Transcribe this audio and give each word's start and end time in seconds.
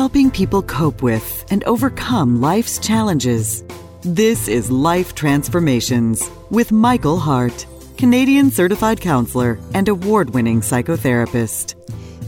helping 0.00 0.30
people 0.30 0.62
cope 0.62 1.02
with 1.02 1.44
and 1.50 1.62
overcome 1.64 2.40
life's 2.40 2.78
challenges. 2.78 3.62
This 4.00 4.48
is 4.48 4.70
Life 4.70 5.14
Transformations 5.14 6.30
with 6.48 6.72
Michael 6.72 7.18
Hart, 7.18 7.66
Canadian 7.98 8.50
certified 8.50 8.98
counselor 8.98 9.58
and 9.74 9.86
award 9.90 10.30
winning 10.30 10.62
psychotherapist. 10.62 11.74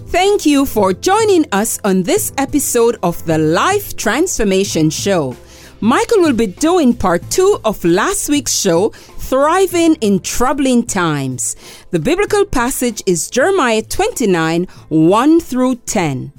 Thank 0.09 0.45
you 0.45 0.67
for 0.67 0.93
joining 0.93 1.47
us 1.51 1.81
on 1.83 2.03
this 2.03 2.31
episode 2.37 2.99
of 3.03 3.25
the 3.25 3.39
Life 3.39 3.97
Transformation 3.97 4.91
Show. 4.91 5.35
Michael 5.81 6.21
will 6.21 6.35
be 6.35 6.49
doing 6.49 6.93
part 6.93 7.23
two 7.31 7.59
of 7.65 7.83
last 7.87 8.29
week's 8.29 8.53
show, 8.53 8.91
Thriving 9.31 9.95
in 10.03 10.21
Troubling 10.21 10.85
Times. 10.85 11.57
The 11.91 12.01
biblical 12.01 12.45
passage 12.45 13.03
is 13.07 13.31
Jeremiah 13.31 13.81
29 13.81 14.67
1 14.91 15.41
through 15.41 15.77
10. 15.77 16.33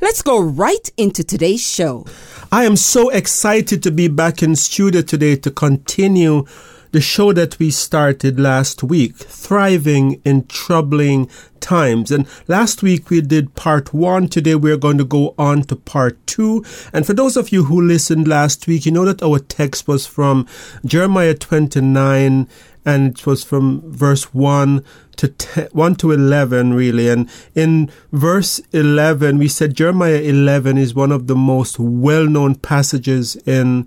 Let's 0.00 0.22
go 0.22 0.40
right 0.40 0.90
into 0.96 1.22
today's 1.22 1.60
show. 1.60 2.06
I 2.52 2.64
am 2.64 2.76
so 2.76 3.10
excited 3.10 3.82
to 3.82 3.90
be 3.90 4.08
back 4.08 4.42
in 4.42 4.56
studio 4.56 5.02
today 5.02 5.36
to 5.36 5.50
continue 5.50 6.46
the 6.92 7.00
show 7.00 7.32
that 7.32 7.58
we 7.58 7.70
started 7.70 8.40
last 8.40 8.82
week, 8.82 9.16
Thriving 9.16 10.20
in 10.24 10.46
Troubling 10.46 11.30
Times. 11.60 12.10
And 12.10 12.26
last 12.48 12.82
week 12.82 13.10
we 13.10 13.20
did 13.20 13.54
part 13.54 13.94
one. 13.94 14.28
Today 14.28 14.54
we're 14.54 14.76
going 14.76 14.98
to 14.98 15.04
go 15.04 15.34
on 15.38 15.62
to 15.64 15.76
part 15.76 16.24
two. 16.26 16.64
And 16.92 17.06
for 17.06 17.14
those 17.14 17.36
of 17.36 17.52
you 17.52 17.64
who 17.64 17.80
listened 17.80 18.26
last 18.26 18.66
week, 18.66 18.86
you 18.86 18.92
know 18.92 19.04
that 19.04 19.22
our 19.22 19.38
text 19.38 19.86
was 19.86 20.06
from 20.06 20.46
Jeremiah 20.84 21.34
29 21.34 22.48
and 22.84 23.18
it 23.18 23.26
was 23.26 23.44
from 23.44 23.82
verse 23.92 24.32
1 24.32 24.82
to 25.16 25.28
10, 25.28 25.68
1 25.72 25.94
to 25.96 26.12
11 26.12 26.72
really 26.72 27.10
and 27.10 27.28
in 27.54 27.90
verse 28.10 28.58
11 28.72 29.36
we 29.36 29.48
said 29.48 29.74
Jeremiah 29.74 30.20
11 30.20 30.78
is 30.78 30.94
one 30.94 31.12
of 31.12 31.26
the 31.26 31.36
most 31.36 31.78
well-known 31.78 32.54
passages 32.54 33.36
in 33.46 33.86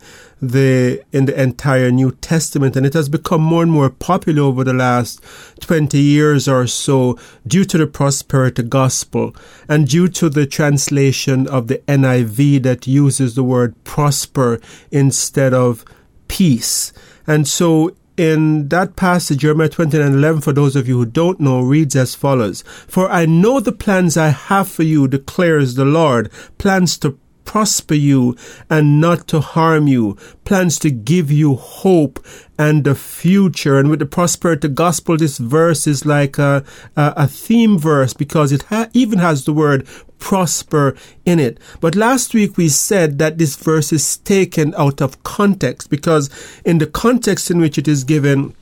the 0.52 1.04
in 1.12 1.26
the 1.26 1.42
entire 1.42 1.92
New 1.92 2.12
Testament 2.12 2.76
and 2.76 2.86
it 2.86 2.94
has 2.94 3.10
become 3.10 3.42
more 3.42 3.64
and 3.64 3.72
more 3.72 3.90
popular 3.90 4.44
over 4.44 4.64
the 4.64 4.74
last 4.74 5.24
20 5.62 5.98
years 5.98 6.48
or 6.48 6.68
so 6.68 7.18
due 7.48 7.64
to 7.66 7.78
the 7.78 7.88
prosperity 7.88 8.64
gospel 8.64 9.36
and 9.70 9.88
due 9.88 10.08
to 10.10 10.30
the 10.30 10.46
translation 10.46 11.48
of 11.48 11.68
the 11.68 11.78
NIV 11.88 12.64
that 12.64 12.88
uses 12.88 13.36
the 13.36 13.44
word 13.44 13.82
prosper 13.84 14.60
instead 14.92 15.54
of 15.54 15.86
peace. 16.28 16.92
And 17.26 17.48
so 17.48 17.96
in 18.18 18.68
that 18.70 18.96
passage, 18.96 19.40
Jeremiah 19.40 19.70
29 19.70 20.14
11, 20.14 20.42
for 20.42 20.54
those 20.54 20.76
of 20.76 20.88
you 20.88 20.98
who 20.98 21.06
don't 21.06 21.40
know, 21.40 21.62
reads 21.62 21.96
as 21.96 22.14
follows. 22.14 22.64
For 22.88 23.10
I 23.10 23.26
know 23.26 23.60
the 23.60 23.72
plans 23.72 24.18
I 24.18 24.30
have 24.30 24.70
for 24.70 24.84
you, 24.84 25.08
declares 25.08 25.76
the 25.76 25.86
Lord, 25.86 26.32
plans 26.58 26.98
to 27.00 27.18
prosper 27.46 27.94
you 27.94 28.36
and 28.70 29.00
not 29.00 29.28
to 29.30 29.40
harm 29.40 29.88
you, 29.88 30.18
plans 30.46 30.80
to 30.80 30.90
give 30.90 31.32
you 31.32 31.56
hope 31.56 32.24
and 32.58 32.86
a 32.88 32.96
future. 32.96 33.78
And 33.78 33.90
with 33.90 34.00
the 34.00 34.06
prosperity 34.06 34.68
gospel, 34.68 35.18
this 35.18 35.38
verse 35.38 35.88
is 35.88 36.06
like 36.06 36.38
a, 36.38 36.64
a, 36.96 37.14
a 37.18 37.28
theme 37.28 37.78
verse 37.78 38.14
because 38.14 38.52
it 38.52 38.64
ha- 38.64 38.90
even 38.94 39.20
has 39.20 39.46
the 39.46 39.54
word 39.54 39.88
prosper 40.20 40.96
in 41.26 41.40
it. 41.40 41.60
But 41.82 41.96
last 41.96 42.34
week 42.34 42.56
we 42.56 42.70
said 42.70 43.20
that 43.20 43.38
this 43.38 43.56
verse 43.56 43.92
is 43.92 44.18
taken 44.18 44.74
out 44.76 45.02
of 45.02 45.22
context 45.24 45.90
because 45.90 46.30
in 46.64 46.78
the 46.78 46.88
context 46.88 47.52
in 47.52 47.60
which 47.60 47.78
it 47.78 47.88
is 47.88 48.04
given, 48.06 48.56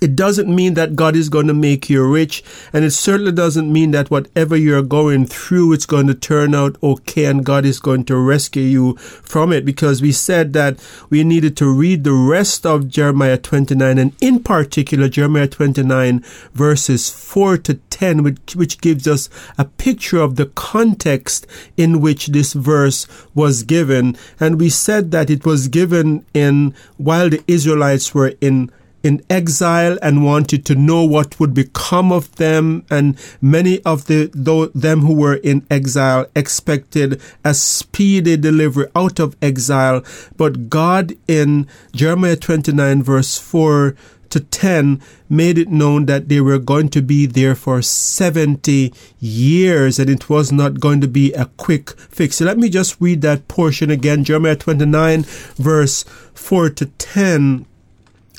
it 0.00 0.16
doesn't 0.16 0.52
mean 0.52 0.74
that 0.74 0.96
God 0.96 1.14
is 1.14 1.28
going 1.28 1.46
to 1.46 1.54
make 1.54 1.88
you 1.88 2.04
rich, 2.04 2.42
and 2.72 2.84
it 2.84 2.90
certainly 2.90 3.32
doesn't 3.32 3.72
mean 3.72 3.92
that 3.92 4.10
whatever 4.10 4.56
you're 4.56 4.82
going 4.82 5.26
through, 5.26 5.72
it's 5.72 5.86
going 5.86 6.08
to 6.08 6.14
turn 6.14 6.54
out 6.54 6.76
okay 6.82 7.26
and 7.26 7.44
God 7.44 7.64
is 7.64 7.78
going 7.78 8.04
to 8.06 8.16
rescue 8.16 8.62
you 8.62 8.96
from 8.96 9.52
it. 9.52 9.64
Because 9.64 10.02
we 10.02 10.12
said 10.12 10.52
that 10.54 10.78
we 11.10 11.22
needed 11.22 11.56
to 11.58 11.72
read 11.72 12.04
the 12.04 12.12
rest 12.12 12.66
of 12.66 12.88
Jeremiah 12.88 13.38
29, 13.38 13.98
and 13.98 14.12
in 14.20 14.42
particular, 14.42 15.08
Jeremiah 15.08 15.48
29, 15.48 16.24
verses 16.52 17.10
4 17.10 17.58
to 17.58 17.74
10, 17.74 18.22
which, 18.22 18.56
which 18.56 18.80
gives 18.80 19.06
us 19.06 19.28
a 19.56 19.64
picture 19.64 20.18
of 20.18 20.36
the 20.36 20.46
context 20.46 21.46
in 21.76 22.00
which 22.00 22.28
this 22.28 22.52
verse 22.52 23.06
was 23.34 23.62
given. 23.62 24.16
And 24.40 24.58
we 24.60 24.70
said 24.70 25.12
that 25.12 25.30
it 25.30 25.46
was 25.46 25.68
given 25.68 26.26
in 26.34 26.74
while 26.96 27.30
the 27.30 27.42
Israelites 27.46 28.12
were 28.12 28.34
in 28.40 28.70
in 29.04 29.22
exile 29.28 29.98
and 30.02 30.24
wanted 30.24 30.64
to 30.64 30.74
know 30.74 31.04
what 31.04 31.38
would 31.38 31.54
become 31.54 32.10
of 32.10 32.34
them. 32.36 32.84
And 32.90 33.16
many 33.40 33.80
of 33.84 34.06
the 34.06 34.30
them 34.74 35.00
who 35.02 35.14
were 35.14 35.36
in 35.36 35.64
exile 35.70 36.26
expected 36.34 37.20
a 37.44 37.54
speedy 37.54 38.36
delivery 38.36 38.88
out 38.96 39.20
of 39.20 39.36
exile. 39.40 40.02
But 40.36 40.70
God 40.70 41.12
in 41.28 41.68
Jeremiah 41.92 42.36
29 42.36 43.02
verse 43.02 43.38
4 43.38 43.94
to 44.30 44.40
10 44.40 45.00
made 45.28 45.58
it 45.58 45.68
known 45.68 46.06
that 46.06 46.28
they 46.28 46.40
were 46.40 46.58
going 46.58 46.88
to 46.88 47.00
be 47.00 47.26
there 47.26 47.54
for 47.54 47.82
70 47.82 48.92
years 49.20 49.98
and 50.00 50.10
it 50.10 50.28
was 50.28 50.50
not 50.50 50.80
going 50.80 51.00
to 51.00 51.06
be 51.06 51.32
a 51.34 51.44
quick 51.56 51.90
fix. 52.00 52.36
So 52.36 52.46
let 52.46 52.58
me 52.58 52.68
just 52.68 53.00
read 53.00 53.20
that 53.20 53.46
portion 53.46 53.90
again. 53.90 54.24
Jeremiah 54.24 54.56
29 54.56 55.22
verse 55.22 56.04
4 56.34 56.70
to 56.70 56.86
10 56.86 57.66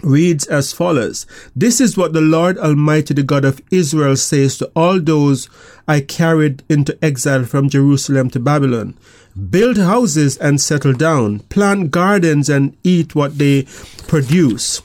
reads 0.03 0.45
as 0.47 0.73
follows 0.73 1.25
This 1.55 1.79
is 1.79 1.97
what 1.97 2.13
the 2.13 2.21
Lord 2.21 2.57
Almighty, 2.57 3.13
the 3.13 3.23
God 3.23 3.45
of 3.45 3.61
Israel, 3.71 4.15
says 4.15 4.57
to 4.57 4.71
all 4.75 4.99
those 4.99 5.49
I 5.87 6.01
carried 6.01 6.63
into 6.69 6.97
exile 7.03 7.43
from 7.43 7.69
Jerusalem 7.69 8.29
to 8.31 8.39
Babylon. 8.39 8.95
Build 9.49 9.77
houses 9.77 10.37
and 10.37 10.61
settle 10.61 10.93
down, 10.93 11.39
plant 11.39 11.91
gardens 11.91 12.49
and 12.49 12.75
eat 12.83 13.15
what 13.15 13.37
they 13.37 13.63
produce. 14.07 14.81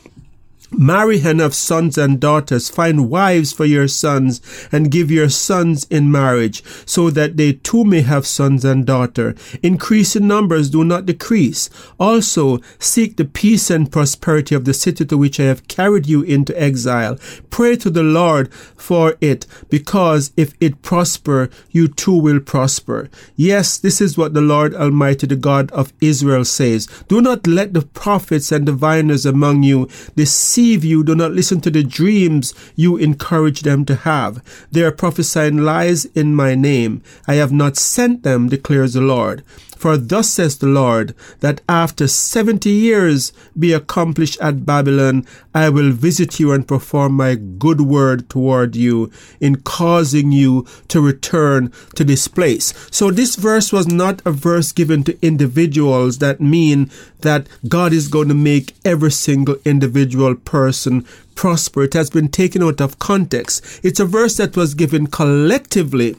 Marry 0.72 1.20
and 1.22 1.40
have 1.40 1.54
sons 1.54 1.98
and 1.98 2.20
daughters. 2.20 2.70
Find 2.70 3.10
wives 3.10 3.52
for 3.52 3.64
your 3.64 3.88
sons 3.88 4.40
and 4.70 4.90
give 4.90 5.10
your 5.10 5.28
sons 5.28 5.84
in 5.90 6.12
marriage 6.12 6.62
so 6.86 7.10
that 7.10 7.36
they 7.36 7.54
too 7.54 7.84
may 7.84 8.02
have 8.02 8.24
sons 8.24 8.64
and 8.64 8.86
daughter. 8.86 9.34
Increase 9.64 10.14
in 10.14 10.28
numbers, 10.28 10.70
do 10.70 10.84
not 10.84 11.06
decrease. 11.06 11.70
Also 11.98 12.60
seek 12.78 13.16
the 13.16 13.24
peace 13.24 13.68
and 13.68 13.90
prosperity 13.90 14.54
of 14.54 14.64
the 14.64 14.72
city 14.72 15.04
to 15.04 15.18
which 15.18 15.40
I 15.40 15.44
have 15.44 15.66
carried 15.66 16.06
you 16.06 16.22
into 16.22 16.58
exile. 16.60 17.18
Pray 17.50 17.74
to 17.76 17.90
the 17.90 18.04
Lord 18.04 18.52
for 18.54 19.16
it 19.20 19.46
because 19.70 20.32
if 20.36 20.54
it 20.60 20.82
prosper, 20.82 21.50
you 21.70 21.88
too 21.88 22.16
will 22.16 22.40
prosper. 22.40 23.10
Yes, 23.34 23.76
this 23.76 24.00
is 24.00 24.16
what 24.16 24.34
the 24.34 24.40
Lord 24.40 24.74
Almighty, 24.74 25.26
the 25.26 25.36
God 25.36 25.72
of 25.72 25.92
Israel 26.00 26.44
says. 26.44 26.86
Do 27.08 27.20
not 27.20 27.48
let 27.48 27.74
the 27.74 27.82
prophets 27.82 28.52
and 28.52 28.66
diviners 28.66 29.26
among 29.26 29.64
you 29.64 29.88
deceive 30.14 30.59
deceive 30.60 30.84
you, 30.84 31.02
do 31.02 31.14
not 31.14 31.32
listen 31.32 31.58
to 31.58 31.70
the 31.70 31.82
dreams 31.82 32.52
you 32.76 32.98
encourage 32.98 33.62
them 33.62 33.82
to 33.86 33.94
have. 33.94 34.42
They 34.70 34.82
are 34.82 34.92
prophesying 34.92 35.56
lies 35.56 36.04
in 36.04 36.34
my 36.34 36.54
name. 36.54 37.02
I 37.26 37.36
have 37.36 37.50
not 37.50 37.78
sent 37.78 38.24
them, 38.24 38.50
declares 38.50 38.92
the 38.92 39.00
Lord. 39.00 39.42
For 39.80 39.96
thus 39.96 40.30
says 40.30 40.58
the 40.58 40.66
Lord, 40.66 41.14
that 41.40 41.62
after 41.66 42.06
seventy 42.06 42.68
years 42.68 43.32
be 43.58 43.72
accomplished 43.72 44.38
at 44.38 44.66
Babylon, 44.66 45.24
I 45.54 45.70
will 45.70 45.90
visit 45.90 46.38
you 46.38 46.52
and 46.52 46.68
perform 46.68 47.14
my 47.14 47.34
good 47.34 47.80
word 47.80 48.28
toward 48.28 48.76
you 48.76 49.10
in 49.40 49.62
causing 49.62 50.32
you 50.32 50.66
to 50.88 51.00
return 51.00 51.72
to 51.94 52.04
this 52.04 52.28
place. 52.28 52.74
So 52.90 53.10
this 53.10 53.36
verse 53.36 53.72
was 53.72 53.86
not 53.88 54.20
a 54.26 54.32
verse 54.32 54.70
given 54.70 55.02
to 55.04 55.18
individuals 55.26 56.18
that 56.18 56.42
mean 56.42 56.90
that 57.20 57.48
God 57.66 57.94
is 57.94 58.08
going 58.08 58.28
to 58.28 58.34
make 58.34 58.74
every 58.84 59.10
single 59.10 59.56
individual 59.64 60.34
person 60.34 61.06
prosper. 61.34 61.84
It 61.84 61.94
has 61.94 62.10
been 62.10 62.28
taken 62.28 62.62
out 62.62 62.82
of 62.82 62.98
context. 62.98 63.80
It's 63.82 64.00
a 64.00 64.04
verse 64.04 64.36
that 64.36 64.56
was 64.56 64.74
given 64.74 65.06
collectively 65.06 66.16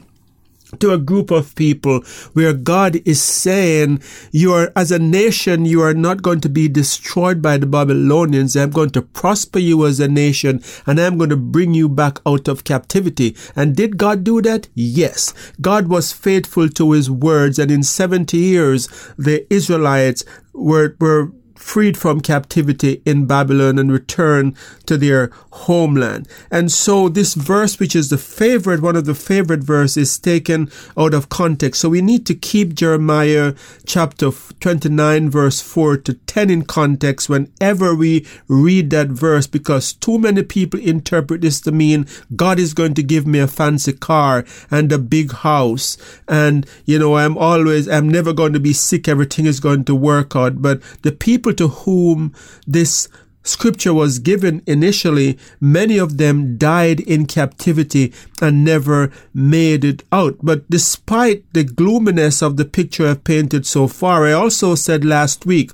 to 0.78 0.92
a 0.92 0.98
group 0.98 1.30
of 1.30 1.54
people 1.54 2.00
where 2.32 2.52
God 2.52 2.96
is 3.04 3.22
saying, 3.22 4.02
you 4.30 4.52
are, 4.52 4.72
as 4.74 4.90
a 4.90 4.98
nation, 4.98 5.64
you 5.64 5.82
are 5.82 5.94
not 5.94 6.22
going 6.22 6.40
to 6.40 6.48
be 6.48 6.68
destroyed 6.68 7.42
by 7.42 7.58
the 7.58 7.66
Babylonians. 7.66 8.56
I'm 8.56 8.70
going 8.70 8.90
to 8.90 9.02
prosper 9.02 9.58
you 9.58 9.86
as 9.86 10.00
a 10.00 10.08
nation 10.08 10.62
and 10.86 10.98
I'm 10.98 11.18
going 11.18 11.30
to 11.30 11.36
bring 11.36 11.74
you 11.74 11.88
back 11.88 12.20
out 12.26 12.48
of 12.48 12.64
captivity. 12.64 13.36
And 13.54 13.76
did 13.76 13.98
God 13.98 14.24
do 14.24 14.40
that? 14.42 14.68
Yes. 14.74 15.34
God 15.60 15.88
was 15.88 16.12
faithful 16.12 16.68
to 16.70 16.92
his 16.92 17.10
words. 17.10 17.58
And 17.58 17.70
in 17.70 17.82
70 17.82 18.36
years, 18.36 18.88
the 19.18 19.46
Israelites 19.52 20.24
were, 20.52 20.96
were 21.00 21.32
freed 21.62 21.96
from 21.96 22.20
captivity 22.20 23.00
in 23.06 23.26
Babylon 23.26 23.78
and 23.78 23.90
returned 23.90 24.56
to 24.84 24.98
their 24.98 25.30
homeland. 25.52 26.28
And 26.50 26.70
so 26.70 27.08
this 27.08 27.34
verse, 27.34 27.78
which 27.78 27.94
is 27.94 28.10
the 28.10 28.18
favorite, 28.18 28.82
one 28.82 28.96
of 28.96 29.04
the 29.04 29.14
favorite 29.14 29.62
verses, 29.62 29.96
is 29.96 30.18
taken 30.18 30.70
out 30.98 31.14
of 31.14 31.28
context. 31.28 31.80
So 31.80 31.88
we 31.88 32.02
need 32.02 32.26
to 32.26 32.34
keep 32.34 32.74
Jeremiah 32.74 33.54
chapter 33.86 34.30
29 34.60 35.30
verse 35.30 35.60
4 35.60 35.98
to 35.98 36.14
10 36.14 36.50
in 36.50 36.62
context 36.64 37.28
whenever 37.28 37.94
we 37.94 38.26
read 38.48 38.90
that 38.90 39.08
verse 39.08 39.46
because 39.46 39.92
too 39.92 40.18
many 40.18 40.42
people 40.42 40.80
interpret 40.80 41.40
this 41.42 41.60
to 41.60 41.72
mean 41.72 42.06
God 42.34 42.58
is 42.58 42.74
going 42.74 42.94
to 42.94 43.02
give 43.02 43.26
me 43.26 43.38
a 43.38 43.46
fancy 43.46 43.92
car 43.92 44.44
and 44.70 44.90
a 44.92 44.98
big 44.98 45.32
house. 45.32 45.96
And, 46.28 46.66
you 46.84 46.98
know, 46.98 47.16
I'm 47.16 47.38
always, 47.38 47.88
I'm 47.88 48.08
never 48.08 48.32
going 48.32 48.52
to 48.52 48.60
be 48.60 48.72
sick. 48.72 49.08
Everything 49.08 49.46
is 49.46 49.60
going 49.60 49.84
to 49.84 49.94
work 49.94 50.34
out. 50.34 50.60
But 50.60 50.82
the 51.02 51.12
people 51.12 51.51
people 51.52 51.68
to 51.68 51.74
whom 51.84 52.32
this 52.66 53.08
scripture 53.44 53.92
was 53.92 54.20
given 54.20 54.62
initially, 54.66 55.36
many 55.60 55.98
of 55.98 56.16
them 56.16 56.56
died 56.56 57.00
in 57.00 57.26
captivity 57.26 58.12
and 58.40 58.64
never 58.64 59.10
made 59.34 59.84
it 59.84 60.04
out. 60.12 60.36
But 60.42 60.68
despite 60.70 61.42
the 61.52 61.64
gloominess 61.64 62.42
of 62.42 62.56
the 62.56 62.64
picture 62.64 63.08
I've 63.08 63.24
painted 63.24 63.66
so 63.66 63.88
far, 63.88 64.26
I 64.26 64.32
also 64.32 64.76
said 64.76 65.04
last 65.04 65.44
week 65.44 65.72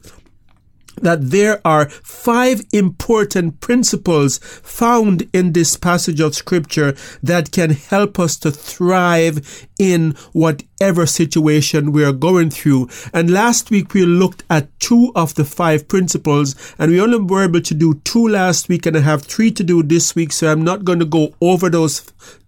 that 1.02 1.30
there 1.30 1.60
are 1.66 1.88
five 1.88 2.62
important 2.72 3.60
principles 3.60 4.38
found 4.38 5.28
in 5.32 5.52
this 5.52 5.76
passage 5.76 6.20
of 6.20 6.34
scripture 6.34 6.94
that 7.22 7.52
can 7.52 7.70
help 7.70 8.18
us 8.18 8.36
to 8.38 8.50
thrive 8.50 9.66
in 9.78 10.12
whatever 10.32 11.06
situation 11.06 11.92
we 11.92 12.04
are 12.04 12.12
going 12.12 12.50
through. 12.50 12.88
And 13.12 13.30
last 13.30 13.70
week 13.70 13.94
we 13.94 14.04
looked 14.04 14.44
at 14.50 14.68
two 14.80 15.12
of 15.14 15.34
the 15.34 15.44
five 15.44 15.88
principles 15.88 16.54
and 16.78 16.90
we 16.90 17.00
only 17.00 17.18
were 17.18 17.44
able 17.44 17.60
to 17.60 17.74
do 17.74 17.94
two 18.04 18.28
last 18.28 18.68
week 18.68 18.86
and 18.86 18.96
I 18.96 19.00
have 19.00 19.22
three 19.22 19.50
to 19.52 19.64
do 19.64 19.82
this 19.82 20.14
week. 20.14 20.32
So 20.32 20.50
I'm 20.50 20.64
not 20.64 20.84
going 20.84 20.98
to 20.98 21.04
go 21.04 21.34
over 21.40 21.70
those 21.70 22.02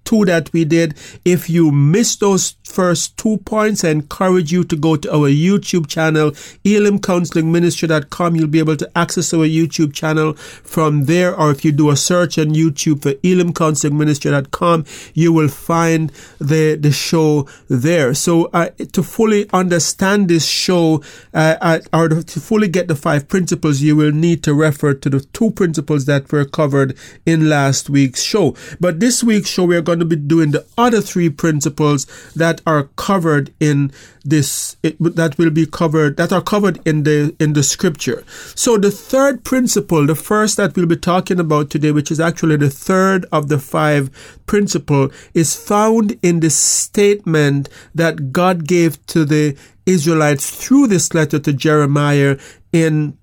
two 0.04 0.24
that 0.24 0.52
we 0.52 0.64
did. 0.64 0.96
If 1.24 1.48
you 1.48 1.70
missed 1.70 2.20
those 2.20 2.52
first 2.70 3.16
two 3.18 3.38
points, 3.38 3.84
I 3.84 3.90
encourage 3.90 4.52
you 4.52 4.64
to 4.64 4.76
go 4.76 4.96
to 4.96 5.12
our 5.12 5.28
YouTube 5.28 5.88
channel, 5.88 6.30
elimcounselingministry.com. 6.64 8.36
You'll 8.36 8.48
be 8.48 8.60
able 8.60 8.76
to 8.76 8.90
access 8.96 9.34
our 9.34 9.40
YouTube 9.40 9.92
channel 9.92 10.34
from 10.34 11.04
there, 11.04 11.34
or 11.38 11.50
if 11.50 11.64
you 11.64 11.72
do 11.72 11.90
a 11.90 11.96
search 11.96 12.38
on 12.38 12.48
YouTube 12.48 13.02
for 13.02 13.12
elimcounselingministry.com, 13.12 14.84
you 15.14 15.32
will 15.32 15.48
find 15.48 16.10
the, 16.38 16.76
the 16.76 16.92
show 16.92 17.48
there. 17.68 18.14
So, 18.14 18.44
uh, 18.52 18.70
to 18.92 19.02
fully 19.02 19.48
understand 19.52 20.28
this 20.28 20.46
show, 20.46 21.02
uh, 21.34 21.80
or 21.92 22.08
to 22.08 22.40
fully 22.40 22.68
get 22.68 22.88
the 22.88 22.96
five 22.96 23.28
principles, 23.28 23.80
you 23.80 23.96
will 23.96 24.12
need 24.12 24.42
to 24.44 24.54
refer 24.54 24.94
to 24.94 25.10
the 25.10 25.20
two 25.20 25.50
principles 25.50 26.04
that 26.06 26.30
were 26.30 26.44
covered 26.44 26.96
in 27.26 27.48
last 27.48 27.90
week's 27.90 28.22
show. 28.22 28.54
But 28.78 29.00
this 29.00 29.24
week's 29.24 29.50
show, 29.50 29.64
we're 29.64 29.82
going 29.82 29.98
to 29.98 30.04
be 30.04 30.16
doing 30.16 30.52
the 30.52 30.66
other 30.78 31.00
three 31.00 31.30
principles 31.30 32.06
that 32.34 32.59
are 32.66 32.84
covered 32.96 33.52
in 33.60 33.92
this 34.24 34.76
it, 34.82 34.96
that 35.00 35.38
will 35.38 35.50
be 35.50 35.66
covered 35.66 36.16
that 36.16 36.32
are 36.32 36.42
covered 36.42 36.80
in 36.86 37.04
the 37.04 37.34
in 37.38 37.52
the 37.52 37.62
scripture. 37.62 38.24
So 38.54 38.76
the 38.76 38.90
third 38.90 39.44
principle 39.44 40.06
the 40.06 40.14
first 40.14 40.56
that 40.56 40.76
we'll 40.76 40.86
be 40.86 40.96
talking 40.96 41.40
about 41.40 41.70
today 41.70 41.92
which 41.92 42.10
is 42.10 42.20
actually 42.20 42.56
the 42.56 42.70
third 42.70 43.26
of 43.32 43.48
the 43.48 43.58
five 43.58 44.10
principle 44.46 45.10
is 45.34 45.54
found 45.54 46.18
in 46.22 46.40
the 46.40 46.50
statement 46.50 47.68
that 47.94 48.32
God 48.32 48.66
gave 48.66 49.04
to 49.06 49.24
the 49.24 49.56
Israelites 49.86 50.50
through 50.50 50.86
this 50.86 51.14
letter 51.14 51.38
to 51.38 51.52
Jeremiah 51.52 52.38
in 52.72 53.16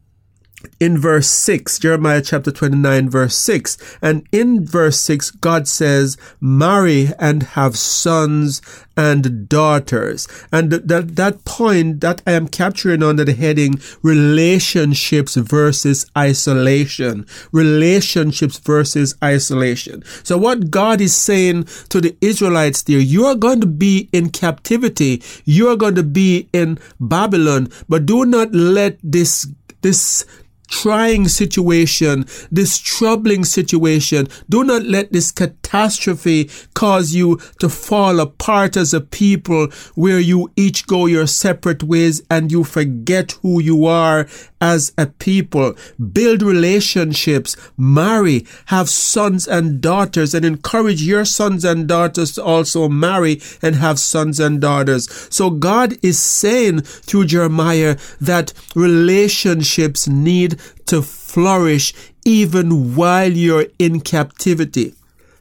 in 0.80 0.98
verse 0.98 1.28
6, 1.28 1.80
Jeremiah 1.80 2.22
chapter 2.22 2.52
29, 2.52 3.10
verse 3.10 3.36
6. 3.36 3.78
And 4.02 4.28
in 4.32 4.66
verse 4.66 5.00
6, 5.02 5.32
God 5.32 5.68
says, 5.68 6.18
marry 6.42 7.10
and 7.20 7.44
have 7.44 7.78
sons 7.78 8.62
and 8.96 9.48
daughters. 9.48 10.28
And 10.52 10.72
that, 10.72 11.16
that 11.16 11.46
point 11.46 12.02
that 12.02 12.24
I 12.26 12.32
am 12.32 12.48
capturing 12.48 13.04
under 13.04 13.24
the 13.24 13.34
heading 13.34 13.80
relationships 14.02 15.36
versus 15.36 16.10
isolation. 16.18 17.28
Relationships 17.52 18.58
versus 18.58 19.16
isolation. 19.24 20.04
So 20.24 20.38
what 20.40 20.72
God 20.72 21.02
is 21.02 21.16
saying 21.16 21.66
to 21.90 22.02
the 22.02 22.18
Israelites 22.22 22.82
there, 22.82 23.00
you 23.00 23.26
are 23.26 23.36
going 23.36 23.62
to 23.62 23.68
be 23.68 24.10
in 24.12 24.32
captivity. 24.32 25.22
You 25.46 25.70
are 25.70 25.76
going 25.76 25.96
to 25.96 26.04
be 26.04 26.50
in 26.52 26.80
Babylon, 27.00 27.70
but 27.88 28.08
do 28.08 28.26
not 28.26 28.54
let 28.54 28.98
this 29.04 29.48
this 29.82 30.26
trying 30.68 31.28
situation, 31.28 32.26
this 32.52 32.78
troubling 32.78 33.46
situation. 33.46 34.28
Do 34.50 34.64
not 34.64 34.84
let 34.84 35.12
this 35.12 35.32
catastrophe 35.32 36.50
cause 36.74 37.14
you 37.14 37.40
to 37.60 37.70
fall 37.70 38.20
apart 38.20 38.78
as 38.78 38.94
a 38.94 39.02
people 39.02 39.68
where 39.96 40.20
you 40.20 40.52
each 40.56 40.88
go 40.88 41.06
your 41.06 41.28
separate 41.28 41.84
ways 41.84 42.22
and 42.30 42.52
you 42.52 42.64
forget 42.64 43.34
who 43.42 43.62
you 43.62 43.86
are 43.86 44.28
as 44.60 44.92
a 44.98 45.06
people. 45.06 45.76
Build 46.12 46.42
relationships, 46.42 47.56
marry, 47.78 48.46
have 48.68 48.90
sons 48.90 49.48
and 49.48 49.82
daughters 49.82 50.34
and 50.34 50.46
encourage 50.46 51.02
your 51.02 51.26
sons 51.26 51.64
and 51.64 51.88
daughters 51.88 52.34
to 52.34 52.44
also 52.44 52.90
marry 52.90 53.42
and 53.62 53.76
have 53.76 54.00
sons 54.00 54.40
and 54.40 54.60
daughters. 54.62 55.08
So 55.34 55.50
God 55.50 55.96
is 56.02 56.20
saying 56.20 56.82
through 56.82 57.26
Jeremiah 57.26 57.98
that 58.20 58.54
relationships 58.76 60.08
need 60.08 60.57
to 60.88 61.02
flourish 61.02 61.94
even 62.26 62.96
while 62.96 63.32
you're 63.32 63.68
in 63.80 64.02
captivity. 64.02 64.94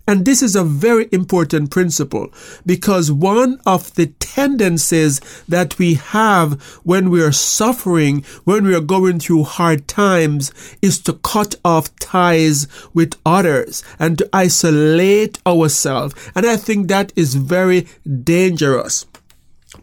And 0.08 0.24
this 0.24 0.40
is 0.40 0.54
a 0.54 0.62
very 0.62 1.08
important 1.10 1.72
principle 1.72 2.32
because 2.64 3.10
one 3.10 3.60
of 3.66 3.92
the 3.94 4.06
tendencies 4.06 5.20
that 5.48 5.78
we 5.78 5.94
have 5.94 6.62
when 6.84 7.10
we 7.10 7.20
are 7.22 7.32
suffering, 7.32 8.24
when 8.44 8.64
we 8.64 8.74
are 8.74 8.80
going 8.80 9.18
through 9.18 9.42
hard 9.44 9.88
times 9.88 10.52
is 10.80 11.00
to 11.00 11.14
cut 11.14 11.56
off 11.64 11.94
ties 11.96 12.68
with 12.94 13.14
others 13.26 13.82
and 13.98 14.18
to 14.18 14.28
isolate 14.32 15.40
ourselves. 15.44 16.14
And 16.36 16.46
I 16.46 16.56
think 16.56 16.86
that 16.86 17.12
is 17.16 17.34
very 17.34 17.88
dangerous 18.22 19.06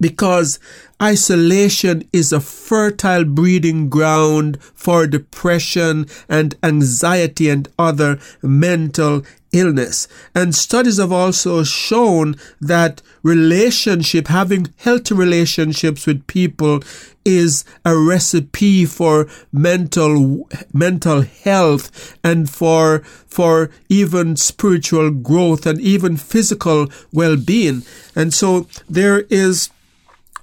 because 0.04 0.60
isolation 1.02 2.04
is 2.12 2.34
a 2.34 2.42
fertile 2.42 3.24
breeding 3.24 3.88
ground 3.88 4.62
for 4.76 5.08
depression 5.08 6.06
and 6.28 6.56
anxiety 6.62 7.50
and 7.50 7.70
other 7.80 8.20
mental 8.42 9.24
illness. 9.54 10.10
And 10.36 10.54
studies 10.54 10.98
have 10.98 11.14
also 11.14 11.64
shown 11.64 12.36
that 12.60 13.02
relationship, 13.22 14.28
having 14.28 14.74
healthy 14.78 15.14
relationships 15.16 16.06
with 16.06 16.28
people 16.28 16.84
is 17.24 17.64
a 17.86 17.98
recipe 17.98 18.86
for 18.86 19.30
mental, 19.54 20.50
mental 20.74 21.22
health 21.22 22.18
and 22.26 22.50
for, 22.50 23.00
for 23.26 23.72
even 23.88 24.36
spiritual 24.36 25.12
growth 25.12 25.66
and 25.66 25.80
even 25.80 26.18
physical 26.18 26.90
well-being. 27.14 27.84
And 28.18 28.34
so 28.34 28.68
there 28.90 29.22
is 29.30 29.70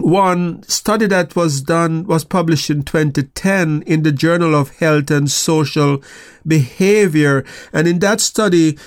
one 0.00 0.62
study 0.64 1.06
that 1.06 1.36
was 1.36 1.62
done 1.62 2.04
was 2.04 2.24
published 2.24 2.70
in 2.70 2.82
2010 2.82 3.82
in 3.82 4.02
the 4.02 4.12
Journal 4.12 4.54
of 4.54 4.76
Health 4.78 5.10
and 5.10 5.30
Social 5.30 6.02
Behavior. 6.46 7.44
And 7.72 7.86
in 7.86 7.98
that 8.00 8.20
study, 8.20 8.78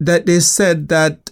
that 0.00 0.26
they 0.26 0.40
said 0.40 0.88
that 0.88 1.30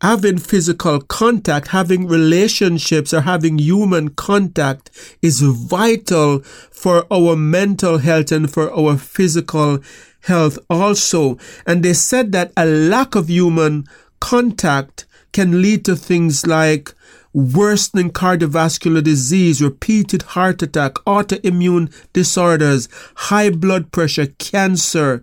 having 0.00 0.38
physical 0.38 1.00
contact, 1.00 1.68
having 1.68 2.06
relationships 2.06 3.12
or 3.12 3.22
having 3.22 3.58
human 3.58 4.10
contact 4.10 4.90
is 5.22 5.40
vital 5.40 6.40
for 6.40 7.06
our 7.12 7.34
mental 7.34 7.98
health 7.98 8.30
and 8.30 8.50
for 8.52 8.72
our 8.72 8.96
physical 8.96 9.80
health 10.22 10.58
also. 10.70 11.36
And 11.66 11.82
they 11.82 11.94
said 11.94 12.32
that 12.32 12.52
a 12.56 12.64
lack 12.64 13.14
of 13.14 13.28
human 13.28 13.86
contact 14.20 15.06
can 15.32 15.62
lead 15.62 15.84
to 15.84 15.96
things 15.96 16.46
like 16.46 16.94
worsening 17.32 18.10
cardiovascular 18.10 19.02
disease, 19.02 19.62
repeated 19.62 20.22
heart 20.22 20.62
attack, 20.62 20.94
autoimmune 21.06 21.92
disorders, 22.12 22.88
high 23.14 23.50
blood 23.50 23.92
pressure, 23.92 24.26
cancer, 24.38 25.22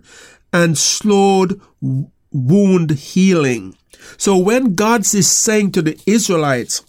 and 0.52 0.78
slowed 0.78 1.60
wound 2.32 2.90
healing. 2.92 3.76
So 4.16 4.36
when 4.38 4.74
God 4.74 5.00
is 5.14 5.30
saying 5.30 5.72
to 5.72 5.82
the 5.82 6.00
Israelites, 6.06 6.82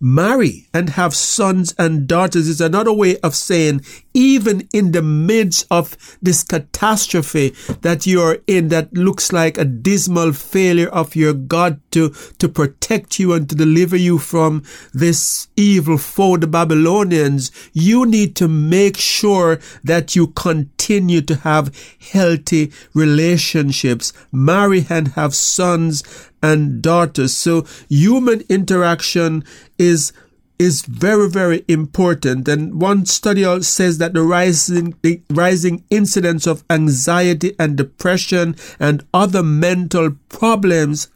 marry 0.00 0.66
and 0.72 0.90
have 0.90 1.14
sons 1.14 1.74
and 1.78 2.06
daughters 2.06 2.48
is 2.48 2.60
another 2.60 2.92
way 2.92 3.18
of 3.18 3.34
saying 3.34 3.82
even 4.14 4.68
in 4.72 4.92
the 4.92 5.02
midst 5.02 5.66
of 5.70 5.96
this 6.20 6.42
catastrophe 6.42 7.54
that 7.82 8.06
you're 8.06 8.38
in 8.46 8.68
that 8.68 8.92
looks 8.92 9.32
like 9.32 9.56
a 9.58 9.64
dismal 9.64 10.32
failure 10.32 10.88
of 10.88 11.14
your 11.14 11.32
God 11.32 11.80
to, 11.92 12.10
to 12.38 12.48
protect 12.48 13.18
you 13.18 13.32
and 13.32 13.48
to 13.48 13.54
deliver 13.54 13.96
you 13.96 14.18
from 14.18 14.62
this 14.92 15.48
evil 15.56 15.98
foe, 15.98 16.36
the 16.36 16.46
Babylonians, 16.46 17.50
you 17.72 18.06
need 18.06 18.34
to 18.36 18.48
make 18.48 18.96
sure 18.96 19.60
that 19.84 20.16
you 20.16 20.28
continue 20.28 21.20
to 21.22 21.36
have 21.36 21.74
healthy 22.12 22.72
relationships, 22.94 24.12
marry 24.32 24.86
and 24.88 25.08
have 25.08 25.34
sons 25.34 26.02
and 26.42 26.82
daughters. 26.82 27.34
So 27.34 27.66
human 27.88 28.42
interaction 28.48 29.44
is 29.78 30.12
is 30.60 30.82
very, 30.82 31.26
very 31.26 31.64
important. 31.68 32.46
And 32.46 32.78
one 32.82 33.06
study 33.06 33.62
says 33.62 33.96
that 33.96 34.12
the 34.12 34.22
rising, 34.22 34.94
the 35.00 35.22
rising 35.30 35.84
incidence 35.88 36.46
of 36.46 36.64
anxiety 36.68 37.56
and 37.58 37.78
depression 37.78 38.56
and 38.78 39.02
other 39.14 39.42
mental 39.42 40.10
problems 40.28 41.08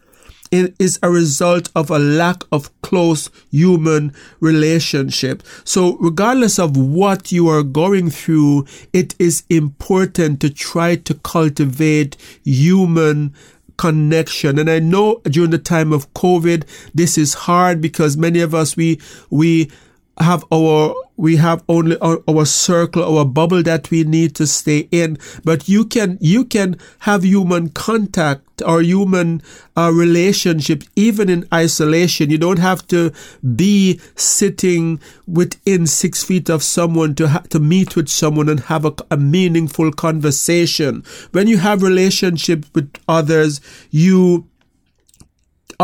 is 0.51 0.99
a 1.03 1.11
result 1.11 1.69
of 1.75 1.91
a 1.91 1.99
lack 1.99 2.45
of 2.53 2.71
close 2.81 3.29
human 3.51 4.15
relationship. 4.41 5.43
So 5.65 5.97
regardless 5.99 6.59
of 6.59 6.77
what 6.77 7.33
you 7.33 7.49
are 7.49 7.65
going 7.65 8.11
through, 8.11 8.67
it 8.93 9.15
is 9.19 9.43
important 9.51 10.41
to 10.41 10.51
try 10.51 10.97
to 10.97 11.15
cultivate 11.15 12.17
human 12.45 13.35
connection. 13.77 14.59
And 14.59 14.71
I 14.71 14.79
know 14.79 15.21
during 15.25 15.51
the 15.51 15.59
time 15.59 15.93
of 15.93 16.13
COVID, 16.15 16.67
this 16.95 17.19
is 17.19 17.35
hard 17.35 17.81
because 17.81 18.17
many 18.17 18.41
of 18.41 18.55
us, 18.55 18.77
we, 18.77 19.01
we 19.31 19.71
have 20.19 20.45
our 20.53 20.95
we 21.17 21.37
have 21.37 21.63
only 21.69 21.97
our, 21.99 22.23
our, 22.27 22.45
circle 22.45 23.05
our 23.05 23.25
bubble 23.25 23.63
that 23.63 23.91
we 23.91 24.03
need 24.03 24.35
to 24.35 24.47
stay 24.47 24.89
in. 24.91 25.17
But 25.45 25.69
you 25.69 25.85
can 25.85 26.19
you 26.21 26.45
can 26.45 26.77
have 27.01 27.25
human 27.25 27.69
contact 27.69 28.63
or 28.67 28.83
human 28.83 29.43
uh, 29.77 29.93
relationship 29.93 30.83
even 30.97 31.29
in 31.29 31.47
isolation. 31.53 32.31
You 32.31 32.39
don't 32.39 32.59
have 32.59 32.87
to 32.89 33.13
be 33.55 34.01
sitting 34.17 35.01
within 35.27 35.87
six 35.87 36.23
feet 36.25 36.49
of 36.49 36.63
someone 36.63 37.15
to 37.17 37.29
ha- 37.29 37.45
to 37.51 37.61
meet 37.61 37.97
with 37.97 38.09
someone 38.09 38.49
and 38.49 38.61
have 38.61 38.85
a, 38.85 38.93
a 39.11 39.17
meaningful 39.17 39.93
conversation. 39.93 41.05
When 41.33 41.47
you 41.47 41.59
have 41.59 41.83
relationship 41.83 42.67
with 42.75 42.93
others 43.09 43.61
you 43.91 44.49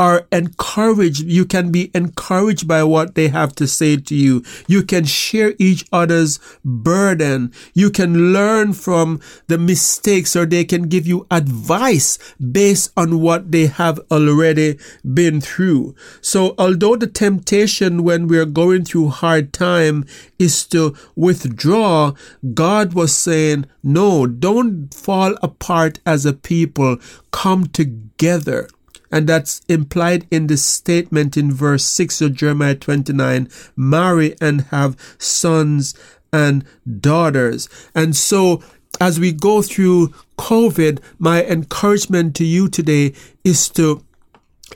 are 0.01 0.27
encouraged. 0.33 1.21
You 1.25 1.45
can 1.45 1.71
be 1.71 1.91
encouraged 1.95 2.67
by 2.67 2.83
what 2.85 3.17
they 3.17 3.29
have 3.29 3.55
to 3.57 3.67
say 3.67 3.99
to 3.99 4.15
you. 4.15 4.43
You 4.67 4.83
can 4.83 5.05
share 5.05 5.53
each 5.59 5.85
other's 5.93 6.41
burden. 6.65 7.53
You 7.75 7.91
can 7.91 8.33
learn 8.33 8.73
from 8.73 9.21
the 9.49 9.59
mistakes 9.59 10.35
or 10.35 10.47
they 10.47 10.65
can 10.65 10.89
give 10.89 11.07
you 11.07 11.27
advice 11.31 12.17
based 12.39 12.93
on 12.97 13.21
what 13.21 13.53
they 13.53 13.67
have 13.67 14.01
already 14.11 14.79
been 15.05 15.43
through. 15.43 15.95
So 16.23 16.55
although 16.57 16.97
the 16.97 17.07
temptation 17.07 18.03
when 18.03 18.27
we're 18.27 18.47
going 18.47 18.87
through 18.87 19.09
hard 19.09 19.53
time 19.53 20.07
is 20.39 20.65
to 20.69 20.97
withdraw, 21.15 22.15
God 22.55 22.95
was 22.95 23.15
saying, 23.15 23.67
no, 23.83 24.27
don't 24.27 24.95
fall 24.95 25.37
apart 25.43 26.01
as 26.07 26.25
a 26.25 26.33
people. 26.33 26.97
Come 27.33 27.67
together. 27.67 28.71
And 29.11 29.29
that's 29.29 29.63
implied 29.69 30.27
in 30.31 30.47
the 30.47 30.57
statement 30.57 31.37
in 31.37 31.53
verse 31.53 31.85
6 31.85 32.21
of 32.21 32.35
Jeremiah 32.35 32.77
29 32.77 33.49
marry 33.77 34.37
and 34.41 34.63
have 34.71 34.97
sons 35.19 35.95
and 36.33 36.65
daughters. 37.01 37.69
And 37.95 38.15
so, 38.15 38.63
as 39.01 39.19
we 39.19 39.33
go 39.33 39.63
through 39.63 40.09
COVID, 40.39 41.01
my 41.19 41.45
encouragement 41.45 42.37
to 42.37 42.45
you 42.45 42.69
today 42.69 43.15
is 43.45 43.69
to 43.71 44.05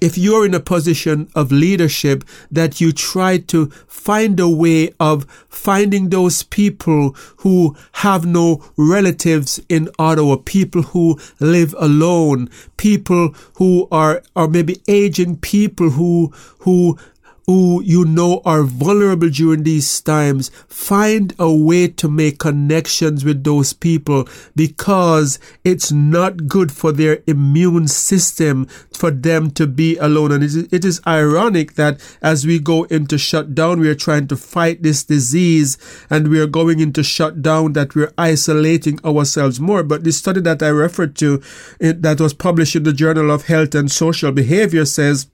if 0.00 0.18
you're 0.18 0.44
in 0.44 0.54
a 0.54 0.60
position 0.60 1.28
of 1.34 1.52
leadership 1.52 2.24
that 2.50 2.80
you 2.80 2.92
try 2.92 3.38
to 3.38 3.66
find 3.86 4.38
a 4.40 4.48
way 4.48 4.92
of 4.98 5.24
finding 5.48 6.10
those 6.10 6.42
people 6.42 7.14
who 7.38 7.76
have 7.92 8.26
no 8.26 8.64
relatives 8.76 9.60
in 9.68 9.88
Ottawa, 9.98 10.36
people 10.44 10.82
who 10.82 11.18
live 11.40 11.74
alone, 11.78 12.50
people 12.76 13.34
who 13.54 13.88
are, 13.90 14.22
are 14.34 14.48
maybe 14.48 14.82
aging 14.88 15.36
people 15.38 15.90
who, 15.90 16.32
who 16.58 16.98
who 17.46 17.82
you 17.82 18.04
know 18.04 18.40
are 18.44 18.62
vulnerable 18.62 19.28
during 19.28 19.62
these 19.62 20.00
times, 20.00 20.50
find 20.68 21.34
a 21.38 21.52
way 21.52 21.88
to 21.88 22.08
make 22.08 22.38
connections 22.38 23.24
with 23.24 23.44
those 23.44 23.72
people 23.72 24.28
because 24.56 25.38
it's 25.62 25.92
not 25.92 26.46
good 26.46 26.72
for 26.72 26.92
their 26.92 27.22
immune 27.26 27.88
system 27.88 28.66
for 28.92 29.10
them 29.10 29.50
to 29.50 29.66
be 29.66 29.96
alone. 29.98 30.32
And 30.32 30.42
it 30.42 30.84
is 30.84 31.00
ironic 31.06 31.74
that 31.74 32.00
as 32.22 32.46
we 32.46 32.58
go 32.58 32.84
into 32.84 33.18
shutdown, 33.18 33.80
we 33.80 33.88
are 33.88 33.94
trying 33.94 34.28
to 34.28 34.36
fight 34.36 34.82
this 34.82 35.04
disease 35.04 35.76
and 36.08 36.28
we 36.28 36.40
are 36.40 36.46
going 36.46 36.80
into 36.80 37.02
shutdown 37.02 37.74
that 37.74 37.94
we're 37.94 38.12
isolating 38.16 38.98
ourselves 39.04 39.60
more. 39.60 39.82
But 39.82 40.04
the 40.04 40.12
study 40.12 40.40
that 40.42 40.62
I 40.62 40.68
referred 40.68 41.16
to 41.16 41.42
that 41.80 42.20
was 42.20 42.34
published 42.34 42.76
in 42.76 42.84
the 42.84 42.92
Journal 42.92 43.30
of 43.30 43.46
Health 43.46 43.74
and 43.74 43.90
Social 43.90 44.32
Behavior 44.32 44.84
says 44.84 45.28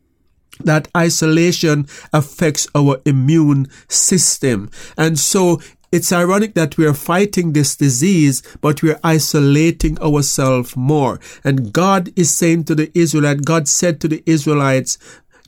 that 0.65 0.89
isolation 0.97 1.87
affects 2.13 2.69
our 2.75 3.01
immune 3.05 3.69
system. 3.89 4.71
And 4.97 5.19
so 5.19 5.61
it's 5.93 6.13
ironic 6.13 6.55
that 6.55 6.77
we 6.77 6.87
are 6.87 6.95
fighting 6.95 7.53
this 7.53 7.75
disease, 7.75 8.43
but 8.61 8.83
we 8.83 8.93
are 8.93 9.01
isolating 9.03 10.01
ourselves 10.01 10.77
more. 10.77 11.19
And 11.43 11.73
God 11.73 12.13
is 12.17 12.31
saying 12.31 12.65
to 12.65 12.77
the 12.77 12.91
Israelites, 12.97 13.41
God 13.41 13.67
said 13.67 14.01
to 14.01 14.09
the 14.09 14.23
Israelites 14.25 14.99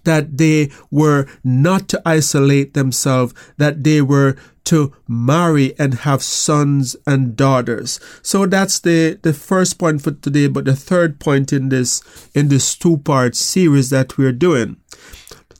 that 0.04 0.38
they 0.38 0.70
were 0.90 1.28
not 1.44 1.88
to 1.90 2.02
isolate 2.04 2.74
themselves, 2.74 3.34
that 3.56 3.84
they 3.84 4.02
were 4.02 4.36
to 4.64 4.92
marry 5.08 5.78
and 5.78 5.94
have 5.94 6.22
sons 6.22 6.96
and 7.06 7.36
daughters. 7.36 8.00
So 8.22 8.46
that's 8.46 8.80
the, 8.80 9.18
the 9.22 9.32
first 9.32 9.78
point 9.78 10.02
for 10.02 10.12
today, 10.12 10.46
but 10.46 10.64
the 10.64 10.76
third 10.76 11.18
point 11.20 11.52
in 11.52 11.68
this, 11.68 12.02
in 12.34 12.48
this 12.48 12.74
two 12.76 12.98
part 12.98 13.34
series 13.34 13.90
that 13.90 14.16
we're 14.16 14.32
doing. 14.32 14.76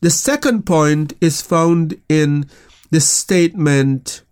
The 0.01 0.11
second 0.11 0.67
point 0.67 1.15
is 1.21 1.43
found 1.43 2.01
in 2.09 2.47
the 2.91 3.01
statement, 3.01 4.23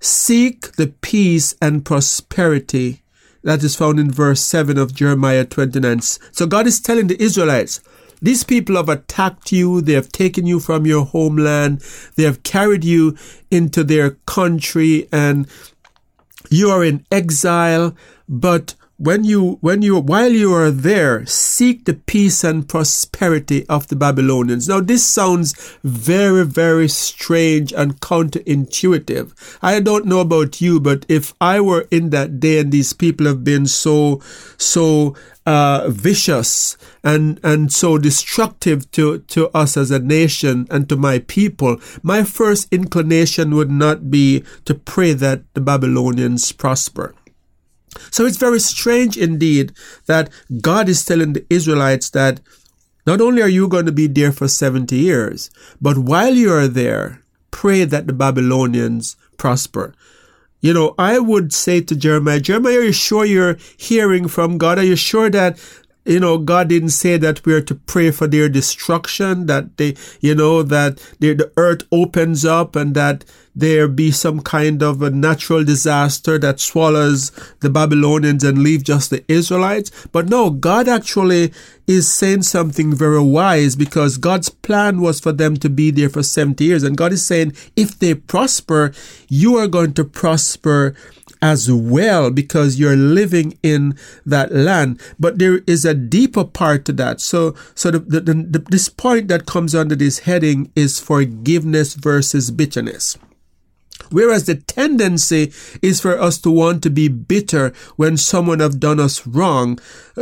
seek 0.00 0.72
the 0.76 0.88
peace 0.88 1.54
and 1.60 1.84
prosperity 1.84 3.02
that 3.44 3.62
is 3.62 3.76
found 3.76 4.00
in 4.00 4.10
verse 4.10 4.40
7 4.40 4.78
of 4.78 4.94
Jeremiah 4.94 5.44
29. 5.44 6.00
So 6.00 6.46
God 6.46 6.66
is 6.66 6.80
telling 6.80 7.06
the 7.06 7.22
Israelites, 7.22 7.80
these 8.24 8.42
people 8.42 8.76
have 8.76 8.88
attacked 8.88 9.52
you. 9.52 9.82
They 9.82 9.92
have 9.92 10.08
taken 10.08 10.46
you 10.46 10.58
from 10.58 10.86
your 10.86 11.04
homeland. 11.04 11.82
They 12.16 12.22
have 12.22 12.42
carried 12.42 12.82
you 12.82 13.18
into 13.50 13.84
their 13.84 14.12
country 14.26 15.06
and 15.12 15.46
you 16.48 16.70
are 16.70 16.82
in 16.82 17.04
exile. 17.12 17.94
But 18.26 18.76
when 18.96 19.24
you 19.24 19.58
when 19.60 19.82
you 19.82 19.98
while 19.98 20.30
you 20.30 20.52
are 20.52 20.70
there 20.70 21.26
seek 21.26 21.84
the 21.84 21.94
peace 21.94 22.44
and 22.44 22.68
prosperity 22.68 23.66
of 23.68 23.88
the 23.88 23.96
babylonians. 23.96 24.68
Now 24.68 24.80
this 24.80 25.04
sounds 25.04 25.52
very 25.82 26.46
very 26.46 26.88
strange 26.88 27.72
and 27.72 28.00
counterintuitive. 28.00 29.32
I 29.62 29.80
don't 29.80 30.06
know 30.06 30.20
about 30.20 30.60
you 30.60 30.78
but 30.78 31.04
if 31.08 31.34
i 31.40 31.60
were 31.60 31.88
in 31.90 32.10
that 32.10 32.38
day 32.38 32.58
and 32.58 32.70
these 32.70 32.92
people 32.92 33.26
have 33.26 33.42
been 33.42 33.66
so 33.66 34.20
so 34.56 35.16
uh, 35.46 35.88
vicious 35.88 36.76
and 37.02 37.38
and 37.42 37.72
so 37.72 37.98
destructive 37.98 38.90
to 38.92 39.18
to 39.18 39.48
us 39.48 39.76
as 39.76 39.90
a 39.90 39.98
nation 39.98 40.66
and 40.70 40.88
to 40.88 40.96
my 40.96 41.18
people 41.18 41.78
my 42.02 42.22
first 42.22 42.72
inclination 42.72 43.54
would 43.54 43.70
not 43.70 44.10
be 44.10 44.42
to 44.64 44.74
pray 44.74 45.12
that 45.12 45.42
the 45.54 45.60
babylonians 45.60 46.52
prosper 46.52 47.14
so 48.10 48.26
it's 48.26 48.36
very 48.36 48.60
strange 48.60 49.16
indeed 49.16 49.72
that 50.06 50.30
God 50.60 50.88
is 50.88 51.04
telling 51.04 51.32
the 51.32 51.46
Israelites 51.50 52.10
that 52.10 52.40
not 53.06 53.20
only 53.20 53.42
are 53.42 53.48
you 53.48 53.68
going 53.68 53.86
to 53.86 53.92
be 53.92 54.06
there 54.06 54.32
for 54.32 54.48
70 54.48 54.96
years, 54.96 55.50
but 55.80 55.98
while 55.98 56.34
you 56.34 56.52
are 56.52 56.68
there, 56.68 57.20
pray 57.50 57.84
that 57.84 58.06
the 58.06 58.12
Babylonians 58.12 59.16
prosper. 59.36 59.94
You 60.60 60.72
know, 60.72 60.94
I 60.98 61.18
would 61.18 61.52
say 61.52 61.82
to 61.82 61.94
Jeremiah, 61.94 62.40
Jeremiah, 62.40 62.78
are 62.78 62.84
you 62.84 62.92
sure 62.92 63.26
you're 63.26 63.58
hearing 63.76 64.28
from 64.28 64.56
God? 64.56 64.78
Are 64.78 64.84
you 64.84 64.96
sure 64.96 65.28
that 65.28 65.58
you 66.04 66.20
know, 66.20 66.38
God 66.38 66.68
didn't 66.68 66.90
say 66.90 67.16
that 67.16 67.44
we're 67.46 67.62
to 67.62 67.74
pray 67.74 68.10
for 68.10 68.26
their 68.26 68.48
destruction, 68.48 69.46
that 69.46 69.76
they, 69.78 69.96
you 70.20 70.34
know, 70.34 70.62
that 70.62 70.98
the 71.18 71.50
earth 71.56 71.82
opens 71.90 72.44
up 72.44 72.76
and 72.76 72.94
that 72.94 73.24
there 73.56 73.86
be 73.86 74.10
some 74.10 74.40
kind 74.40 74.82
of 74.82 75.00
a 75.00 75.10
natural 75.10 75.64
disaster 75.64 76.38
that 76.38 76.60
swallows 76.60 77.30
the 77.60 77.70
Babylonians 77.70 78.42
and 78.42 78.58
leave 78.58 78.82
just 78.82 79.10
the 79.10 79.24
Israelites. 79.28 79.90
But 80.12 80.28
no, 80.28 80.50
God 80.50 80.88
actually 80.88 81.52
is 81.86 82.12
saying 82.12 82.42
something 82.42 82.94
very 82.94 83.22
wise 83.22 83.76
because 83.76 84.16
God's 84.16 84.48
plan 84.48 85.00
was 85.00 85.20
for 85.20 85.32
them 85.32 85.56
to 85.58 85.70
be 85.70 85.90
there 85.90 86.08
for 86.08 86.22
70 86.22 86.64
years. 86.64 86.82
And 86.82 86.96
God 86.96 87.12
is 87.12 87.24
saying, 87.24 87.54
if 87.76 87.98
they 87.98 88.14
prosper, 88.14 88.92
you 89.28 89.56
are 89.56 89.68
going 89.68 89.94
to 89.94 90.04
prosper 90.04 90.94
as 91.44 91.70
well 91.70 92.30
because 92.30 92.80
you're 92.80 92.96
living 92.96 93.58
in 93.62 93.94
that 94.24 94.50
land. 94.50 94.98
But 95.20 95.38
there 95.38 95.60
is 95.66 95.84
a 95.84 95.92
deeper 95.92 96.42
part 96.42 96.86
to 96.86 96.92
that. 96.94 97.20
So, 97.20 97.54
so 97.74 97.90
the, 97.90 97.98
the, 97.98 98.32
the, 98.32 98.58
this 98.70 98.88
point 98.88 99.28
that 99.28 99.44
comes 99.44 99.74
under 99.74 99.94
this 99.94 100.20
heading 100.20 100.72
is 100.74 100.98
forgiveness 100.98 101.96
versus 101.96 102.50
bitterness. 102.50 103.18
Whereas 104.10 104.46
the 104.46 104.56
tendency 104.56 105.52
is 105.80 106.00
for 106.00 106.20
us 106.20 106.38
to 106.38 106.50
want 106.50 106.82
to 106.82 106.90
be 106.90 107.08
bitter 107.08 107.72
when 107.96 108.16
someone 108.16 108.60
have 108.60 108.78
done 108.78 109.00
us 109.00 109.26
wrong. 109.26 109.78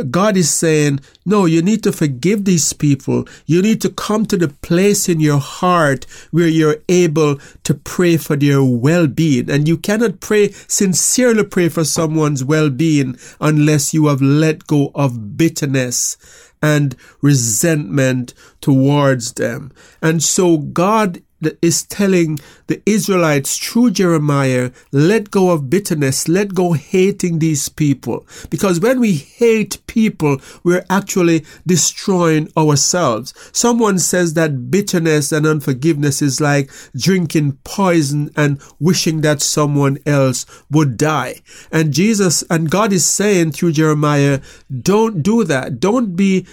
God 0.09 0.37
is 0.37 0.49
saying, 0.49 1.01
no, 1.25 1.45
you 1.45 1.61
need 1.61 1.83
to 1.83 1.91
forgive 1.91 2.45
these 2.45 2.71
people. 2.73 3.27
You 3.45 3.61
need 3.61 3.81
to 3.81 3.89
come 3.89 4.25
to 4.27 4.37
the 4.37 4.47
place 4.47 5.09
in 5.09 5.19
your 5.19 5.39
heart 5.39 6.05
where 6.31 6.47
you're 6.47 6.77
able 6.87 7.39
to 7.63 7.73
pray 7.73 8.17
for 8.17 8.35
their 8.35 8.63
well-being. 8.63 9.49
And 9.49 9.67
you 9.67 9.77
cannot 9.77 10.19
pray, 10.21 10.51
sincerely 10.51 11.43
pray 11.43 11.69
for 11.69 11.83
someone's 11.83 12.43
well-being 12.43 13.17
unless 13.41 13.93
you 13.93 14.07
have 14.07 14.21
let 14.21 14.65
go 14.65 14.91
of 14.95 15.35
bitterness 15.37 16.17
and 16.61 16.95
resentment 17.21 18.33
towards 18.61 19.33
them. 19.33 19.73
And 20.01 20.23
so 20.23 20.57
God 20.57 21.21
is 21.61 21.83
telling 21.83 22.39
the 22.67 22.81
Israelites 22.85 23.57
through 23.57 23.91
Jeremiah, 23.91 24.71
let 24.91 25.31
go 25.31 25.51
of 25.51 25.69
bitterness, 25.69 26.27
let 26.27 26.53
go 26.53 26.73
hating 26.73 27.39
these 27.39 27.69
people. 27.69 28.25
Because 28.49 28.79
when 28.79 28.99
we 28.99 29.13
hate 29.13 29.85
people, 29.87 30.37
we're 30.63 30.85
actually 30.89 31.45
destroying 31.65 32.51
ourselves. 32.57 33.33
Someone 33.51 33.99
says 33.99 34.33
that 34.33 34.71
bitterness 34.71 35.31
and 35.31 35.45
unforgiveness 35.45 36.21
is 36.21 36.39
like 36.39 36.69
drinking 36.95 37.57
poison 37.63 38.31
and 38.35 38.61
wishing 38.79 39.21
that 39.21 39.41
someone 39.41 39.97
else 40.05 40.45
would 40.71 40.97
die. 40.97 41.41
And 41.71 41.93
Jesus 41.93 42.43
and 42.49 42.69
God 42.69 42.93
is 42.93 43.05
saying 43.05 43.51
through 43.51 43.73
Jeremiah, 43.73 44.41
don't 44.81 45.21
do 45.21 45.43
that. 45.43 45.79
Don't 45.79 46.15
be 46.15 46.45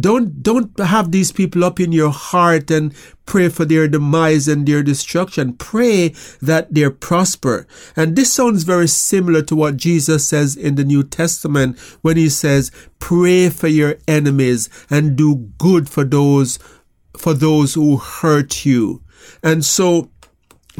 don't 0.00 0.42
don't 0.42 0.78
have 0.78 1.10
these 1.10 1.32
people 1.32 1.64
up 1.64 1.80
in 1.80 1.92
your 1.92 2.10
heart 2.10 2.70
and 2.70 2.94
pray 3.26 3.48
for 3.48 3.64
their 3.64 3.86
demise 3.88 4.48
and 4.48 4.66
their 4.66 4.82
destruction. 4.82 5.52
Pray 5.54 6.14
that 6.40 6.72
they 6.72 6.88
prosper. 6.88 7.66
And 7.94 8.16
this 8.16 8.32
sounds 8.32 8.62
very 8.62 8.88
similar 8.88 9.42
to 9.42 9.56
what 9.56 9.76
Jesus 9.76 10.26
says 10.26 10.56
in 10.56 10.76
the 10.76 10.84
New 10.84 11.02
Testament 11.02 11.78
when 12.00 12.16
he 12.16 12.28
says, 12.28 12.70
pray 12.98 13.50
for 13.50 13.68
your 13.68 13.96
enemies 14.08 14.68
and 14.88 15.16
do 15.16 15.50
good 15.58 15.88
for 15.88 16.04
those, 16.04 16.58
for 17.16 17.34
those 17.34 17.74
who 17.74 17.98
hurt 17.98 18.64
you. 18.64 19.02
And 19.42 19.64
so, 19.64 20.10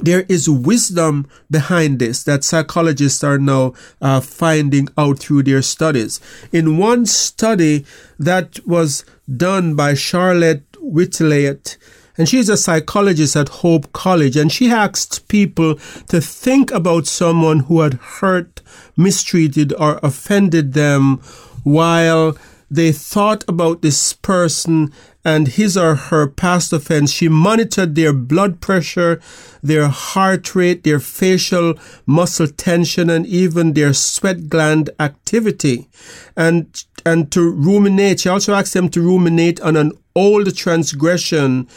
there 0.02 0.25
is 0.28 0.49
wisdom 0.49 1.28
behind 1.50 1.99
this 1.99 2.23
that 2.25 2.45
psychologists 2.45 3.23
are 3.25 3.38
now 3.38 3.75
uh, 4.00 4.21
finding 4.21 4.88
out 4.97 5.19
through 5.19 5.43
their 5.45 5.62
studies. 5.62 6.21
In 6.52 6.78
one 6.78 7.07
study 7.07 7.85
that 8.19 8.59
was 8.67 9.05
done 9.37 9.75
by 9.75 9.95
Charlotte 9.95 10.64
Witvliet, 10.73 11.76
and 12.17 12.28
she's 12.28 12.49
a 12.49 12.57
psychologist 12.57 13.37
at 13.37 13.49
Hope 13.49 13.93
College, 13.93 14.37
and 14.37 14.50
she 14.50 14.71
asked 14.71 15.28
people 15.28 15.76
to 16.09 16.21
think 16.21 16.73
about 16.73 17.07
someone 17.07 17.61
who 17.61 17.81
had 17.81 17.95
hurt, 17.95 18.61
mistreated, 18.97 19.73
or 19.78 20.00
offended 20.02 20.73
them 20.73 21.19
while 21.62 22.37
they 22.70 22.92
thought 22.92 23.44
about 23.48 23.82
this 23.82 24.12
person 24.12 24.92
and 25.25 25.48
his 25.48 25.76
or 25.76 25.94
her 25.94 26.26
past 26.26 26.72
offense. 26.72 27.12
She 27.12 27.28
monitored 27.28 27.94
their 27.94 28.12
blood 28.12 28.60
pressure, 28.60 29.20
their 29.62 29.88
heart 29.88 30.54
rate, 30.54 30.84
their 30.84 31.00
facial 31.00 31.75
muscle 32.06 32.46
tension, 32.46 33.10
and 33.10 33.26
even 33.26 33.72
their 33.72 33.92
sweat 33.92 34.48
gland 34.48 34.90
activity. 35.00 35.88
And, 36.37 36.84
and 37.04 37.30
to 37.32 37.50
ruminate, 37.50 38.20
she 38.20 38.28
also 38.28 38.54
asked 38.54 38.75
them 38.75 38.88
to 38.90 39.00
ruminate 39.00 39.60
on 39.60 39.76
an 39.76 39.92
old 40.14 40.54
transgression 40.57 41.68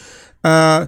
uh, 0.44 0.88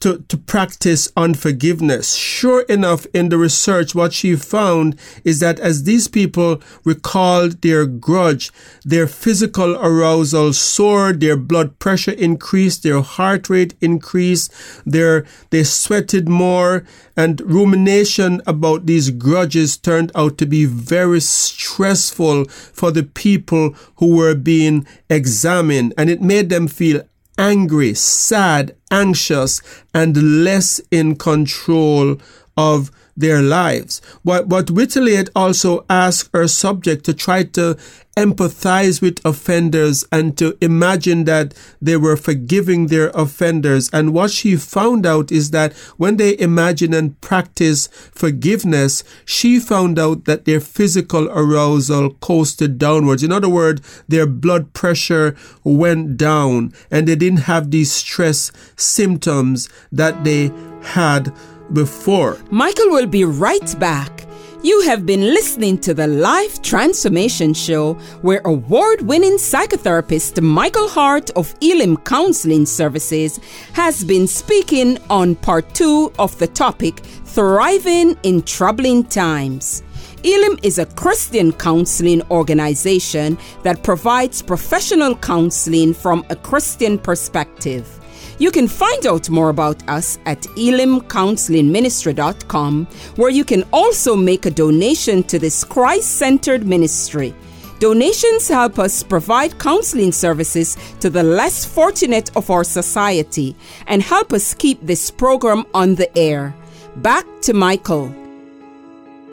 to, 0.00 0.18
to 0.28 0.36
practice 0.36 1.10
unforgiveness. 1.16 2.14
Sure 2.14 2.62
enough, 2.62 3.06
in 3.14 3.28
the 3.28 3.38
research, 3.38 3.94
what 3.94 4.12
she 4.12 4.36
found 4.36 4.98
is 5.24 5.40
that 5.40 5.58
as 5.58 5.84
these 5.84 6.06
people 6.08 6.60
recalled 6.84 7.62
their 7.62 7.86
grudge, 7.86 8.52
their 8.84 9.06
physical 9.06 9.76
arousal 9.76 10.52
soared, 10.52 11.20
their 11.20 11.36
blood 11.36 11.78
pressure 11.78 12.12
increased, 12.12 12.82
their 12.82 13.00
heart 13.00 13.48
rate 13.48 13.74
increased, 13.80 14.52
their, 14.84 15.24
they 15.50 15.64
sweated 15.64 16.28
more, 16.28 16.84
and 17.16 17.40
rumination 17.40 18.42
about 18.46 18.86
these 18.86 19.10
grudges 19.10 19.78
turned 19.78 20.12
out 20.14 20.36
to 20.36 20.46
be 20.46 20.66
very 20.66 21.20
stressful 21.20 22.44
for 22.44 22.90
the 22.90 23.02
people 23.02 23.74
who 23.96 24.14
were 24.14 24.34
being 24.34 24.86
examined, 25.08 25.94
and 25.96 26.10
it 26.10 26.20
made 26.20 26.50
them 26.50 26.68
feel 26.68 27.02
angry, 27.38 27.94
sad, 27.94 28.76
anxious, 28.90 29.60
and 29.92 30.44
less 30.44 30.80
in 30.90 31.16
control 31.16 32.16
of 32.56 32.90
their 33.16 33.42
lives. 33.42 34.02
But, 34.24 34.48
but 34.48 34.66
Witvliet 34.66 35.30
also 35.34 35.84
asked 35.88 36.30
her 36.32 36.48
subject 36.48 37.04
to 37.06 37.14
try 37.14 37.44
to 37.44 37.76
empathize 38.16 39.02
with 39.02 39.24
offenders 39.26 40.02
and 40.10 40.38
to 40.38 40.56
imagine 40.62 41.24
that 41.24 41.52
they 41.82 41.96
were 41.96 42.16
forgiving 42.16 42.86
their 42.86 43.08
offenders. 43.10 43.90
And 43.92 44.14
what 44.14 44.30
she 44.30 44.56
found 44.56 45.04
out 45.04 45.30
is 45.30 45.50
that 45.50 45.74
when 45.98 46.16
they 46.16 46.38
imagine 46.38 46.94
and 46.94 47.20
practice 47.20 47.88
forgiveness, 48.12 49.04
she 49.26 49.60
found 49.60 49.98
out 49.98 50.24
that 50.24 50.46
their 50.46 50.60
physical 50.60 51.28
arousal 51.28 52.14
coasted 52.14 52.78
downwards. 52.78 53.22
In 53.22 53.32
other 53.32 53.50
words, 53.50 53.82
their 54.08 54.26
blood 54.26 54.72
pressure 54.72 55.36
went 55.62 56.16
down 56.16 56.72
and 56.90 57.06
they 57.06 57.16
didn't 57.16 57.40
have 57.40 57.70
these 57.70 57.92
stress 57.92 58.50
symptoms 58.76 59.68
that 59.92 60.24
they 60.24 60.50
had 60.82 61.34
before. 61.72 62.38
Michael 62.50 62.90
will 62.90 63.06
be 63.06 63.24
right 63.24 63.78
back. 63.78 64.26
You 64.62 64.80
have 64.82 65.06
been 65.06 65.20
listening 65.20 65.78
to 65.78 65.94
the 65.94 66.06
Life 66.06 66.60
Transformation 66.62 67.54
Show, 67.54 67.94
where 68.22 68.40
award 68.44 69.02
winning 69.02 69.36
psychotherapist 69.36 70.42
Michael 70.42 70.88
Hart 70.88 71.30
of 71.36 71.54
Elim 71.60 71.96
Counseling 71.98 72.66
Services 72.66 73.38
has 73.74 74.02
been 74.02 74.26
speaking 74.26 74.98
on 75.08 75.36
part 75.36 75.72
two 75.74 76.12
of 76.18 76.36
the 76.38 76.48
topic 76.48 76.96
Thriving 77.26 78.16
in 78.22 78.42
Troubling 78.42 79.04
Times. 79.04 79.82
Elim 80.24 80.58
is 80.64 80.78
a 80.78 80.86
Christian 80.86 81.52
counseling 81.52 82.22
organization 82.30 83.38
that 83.62 83.84
provides 83.84 84.42
professional 84.42 85.14
counseling 85.14 85.94
from 85.94 86.24
a 86.30 86.34
Christian 86.34 86.98
perspective. 86.98 88.00
You 88.38 88.50
can 88.50 88.68
find 88.68 89.06
out 89.06 89.30
more 89.30 89.48
about 89.48 89.88
us 89.88 90.18
at 90.26 90.42
elimcounselingministry.com, 90.42 92.86
where 93.16 93.30
you 93.30 93.44
can 93.44 93.64
also 93.72 94.14
make 94.14 94.44
a 94.44 94.50
donation 94.50 95.22
to 95.24 95.38
this 95.38 95.64
Christ 95.64 96.18
centered 96.18 96.66
ministry. 96.66 97.34
Donations 97.78 98.48
help 98.48 98.78
us 98.78 99.02
provide 99.02 99.58
counseling 99.58 100.12
services 100.12 100.76
to 101.00 101.10
the 101.10 101.22
less 101.22 101.64
fortunate 101.64 102.34
of 102.36 102.50
our 102.50 102.64
society 102.64 103.54
and 103.86 104.02
help 104.02 104.32
us 104.32 104.54
keep 104.54 104.80
this 104.80 105.10
program 105.10 105.66
on 105.74 105.94
the 105.94 106.16
air. 106.16 106.54
Back 106.96 107.26
to 107.42 107.52
Michael. 107.52 108.14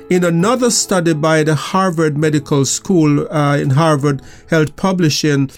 In 0.10 0.26
another 0.26 0.70
study 0.70 1.14
by 1.14 1.44
the 1.44 1.56
Harvard 1.56 2.18
Medical 2.18 2.66
School 2.66 3.32
uh, 3.32 3.58
in 3.58 3.72
Harvard 3.72 4.22
Health 4.50 4.76
Publishing, 4.76 5.50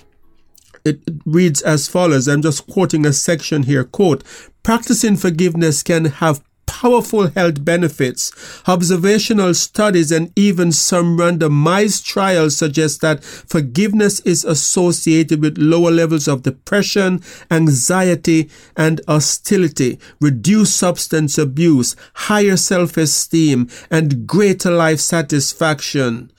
it 0.85 1.01
reads 1.25 1.61
as 1.63 1.87
follows. 1.87 2.27
I'm 2.27 2.41
just 2.41 2.67
quoting 2.67 3.05
a 3.05 3.11
section 3.11 3.63
here. 3.63 3.83
Quote, 3.83 4.23
practicing 4.63 5.17
forgiveness 5.17 5.83
can 5.83 6.05
have 6.05 6.43
powerful 6.67 7.27
health 7.29 7.63
benefits. 7.63 8.31
Observational 8.67 9.53
studies 9.53 10.11
and 10.11 10.31
even 10.35 10.71
some 10.71 11.17
randomized 11.17 12.03
trials 12.03 12.57
suggest 12.57 13.01
that 13.01 13.23
forgiveness 13.23 14.19
is 14.21 14.43
associated 14.43 15.41
with 15.41 15.57
lower 15.57 15.91
levels 15.91 16.27
of 16.27 16.43
depression, 16.43 17.21
anxiety, 17.49 18.49
and 18.75 18.99
hostility, 19.07 19.97
reduced 20.19 20.75
substance 20.75 21.37
abuse, 21.37 21.95
higher 22.13 22.57
self-esteem, 22.57 23.69
and 23.89 24.27
greater 24.27 24.71
life 24.71 24.99
satisfaction. 24.99 26.31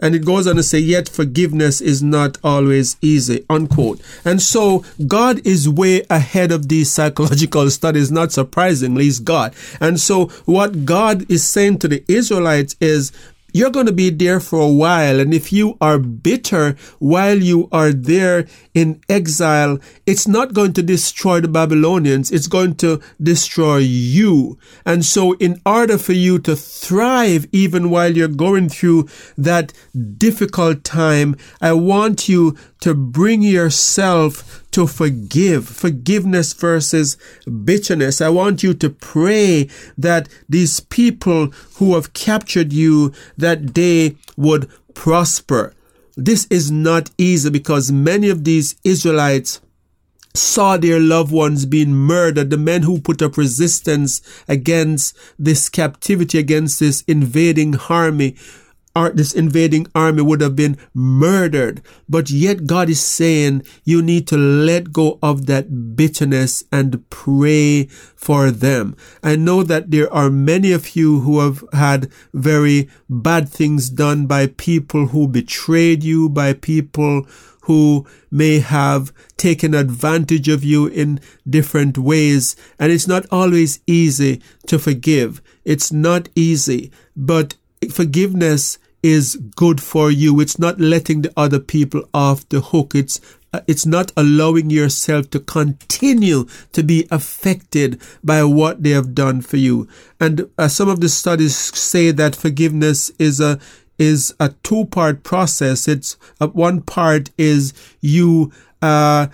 And 0.00 0.14
it 0.14 0.24
goes 0.24 0.46
on 0.46 0.56
to 0.56 0.62
say, 0.62 0.78
yet 0.78 1.08
forgiveness 1.08 1.80
is 1.80 2.02
not 2.02 2.38
always 2.44 2.96
easy, 3.00 3.44
unquote. 3.48 4.00
And 4.24 4.42
so 4.42 4.84
God 5.06 5.44
is 5.46 5.68
way 5.68 6.02
ahead 6.10 6.52
of 6.52 6.68
these 6.68 6.90
psychological 6.90 7.70
studies, 7.78 8.12
not 8.12 8.32
surprisingly, 8.32 9.04
he's 9.04 9.20
God. 9.20 9.54
And 9.80 9.98
so 9.98 10.26
what 10.44 10.84
God 10.84 11.30
is 11.30 11.46
saying 11.46 11.78
to 11.78 11.88
the 11.88 12.04
Israelites 12.08 12.76
is, 12.80 13.12
you're 13.56 13.70
going 13.70 13.86
to 13.86 13.92
be 13.92 14.10
there 14.10 14.38
for 14.38 14.60
a 14.60 14.68
while. 14.68 15.18
And 15.18 15.32
if 15.32 15.50
you 15.50 15.78
are 15.80 15.98
bitter 15.98 16.76
while 16.98 17.38
you 17.38 17.68
are 17.72 17.90
there 17.90 18.46
in 18.74 19.00
exile, 19.08 19.78
it's 20.04 20.28
not 20.28 20.52
going 20.52 20.74
to 20.74 20.82
destroy 20.82 21.40
the 21.40 21.48
Babylonians. 21.48 22.30
It's 22.30 22.48
going 22.48 22.74
to 22.76 23.00
destroy 23.22 23.78
you. 23.78 24.58
And 24.84 25.06
so 25.06 25.32
in 25.36 25.62
order 25.64 25.96
for 25.96 26.12
you 26.12 26.38
to 26.40 26.54
thrive, 26.54 27.46
even 27.50 27.88
while 27.88 28.14
you're 28.14 28.28
going 28.28 28.68
through 28.68 29.08
that 29.38 29.72
difficult 30.18 30.84
time, 30.84 31.36
I 31.58 31.72
want 31.72 32.28
you 32.28 32.58
to 32.80 32.94
bring 32.94 33.40
yourself 33.40 34.65
to 34.76 34.86
forgive, 34.86 35.66
forgiveness 35.66 36.52
versus 36.52 37.16
bitterness. 37.64 38.20
I 38.20 38.28
want 38.28 38.62
you 38.62 38.74
to 38.74 38.90
pray 38.90 39.70
that 39.96 40.28
these 40.50 40.80
people 40.80 41.46
who 41.76 41.94
have 41.94 42.12
captured 42.12 42.74
you, 42.74 43.14
that 43.38 43.74
they 43.74 44.18
would 44.36 44.68
prosper. 44.92 45.72
This 46.14 46.46
is 46.50 46.70
not 46.70 47.10
easy 47.16 47.48
because 47.48 47.90
many 47.90 48.28
of 48.28 48.44
these 48.44 48.76
Israelites 48.84 49.62
saw 50.34 50.76
their 50.76 51.00
loved 51.00 51.32
ones 51.32 51.64
being 51.64 51.94
murdered, 51.94 52.50
the 52.50 52.58
men 52.58 52.82
who 52.82 53.00
put 53.00 53.22
up 53.22 53.38
resistance 53.38 54.20
against 54.46 55.16
this 55.38 55.70
captivity, 55.70 56.38
against 56.38 56.80
this 56.80 57.02
invading 57.08 57.76
army 57.88 58.36
this 59.14 59.32
invading 59.32 59.86
army 59.94 60.22
would 60.22 60.40
have 60.40 60.56
been 60.56 60.78
murdered. 60.94 61.82
But 62.08 62.30
yet 62.30 62.66
God 62.66 62.88
is 62.88 63.00
saying 63.00 63.62
you 63.84 64.00
need 64.00 64.26
to 64.28 64.36
let 64.36 64.92
go 64.92 65.18
of 65.22 65.46
that 65.46 65.96
bitterness 65.96 66.64
and 66.72 67.08
pray 67.10 67.84
for 68.16 68.50
them. 68.50 68.96
I 69.22 69.36
know 69.36 69.62
that 69.62 69.90
there 69.90 70.12
are 70.12 70.30
many 70.30 70.72
of 70.72 70.96
you 70.96 71.20
who 71.20 71.40
have 71.40 71.62
had 71.72 72.10
very 72.32 72.88
bad 73.08 73.48
things 73.48 73.90
done 73.90 74.26
by 74.26 74.46
people 74.46 75.08
who 75.08 75.28
betrayed 75.28 76.02
you, 76.02 76.28
by 76.28 76.54
people 76.54 77.26
who 77.62 78.06
may 78.30 78.60
have 78.60 79.12
taken 79.36 79.74
advantage 79.74 80.48
of 80.48 80.62
you 80.62 80.86
in 80.86 81.20
different 81.48 81.98
ways. 81.98 82.54
And 82.78 82.92
it's 82.92 83.08
not 83.08 83.26
always 83.30 83.80
easy 83.86 84.40
to 84.68 84.78
forgive. 84.78 85.42
It's 85.64 85.92
not 85.92 86.28
easy, 86.36 86.92
but 87.16 87.56
forgiveness 87.90 88.78
is 89.06 89.36
good 89.54 89.80
for 89.80 90.10
you. 90.10 90.40
It's 90.40 90.58
not 90.58 90.80
letting 90.80 91.22
the 91.22 91.32
other 91.36 91.60
people 91.60 92.08
off 92.12 92.48
the 92.48 92.60
hook. 92.60 92.92
It's 92.92 93.20
uh, 93.52 93.60
it's 93.68 93.86
not 93.86 94.10
allowing 94.16 94.68
yourself 94.68 95.30
to 95.30 95.38
continue 95.38 96.46
to 96.72 96.82
be 96.82 97.06
affected 97.12 98.00
by 98.24 98.42
what 98.42 98.82
they 98.82 98.90
have 98.90 99.14
done 99.14 99.42
for 99.42 99.58
you. 99.58 99.86
And 100.18 100.50
uh, 100.58 100.66
some 100.66 100.88
of 100.88 101.00
the 101.00 101.08
studies 101.08 101.56
say 101.56 102.10
that 102.10 102.34
forgiveness 102.34 103.12
is 103.20 103.38
a 103.38 103.60
is 103.96 104.34
a 104.40 104.48
two 104.64 104.86
part 104.86 105.22
process. 105.22 105.86
It's 105.86 106.16
uh, 106.40 106.48
one 106.48 106.82
part 106.82 107.30
is 107.38 107.72
you 108.00 108.52
uh, 108.82 109.28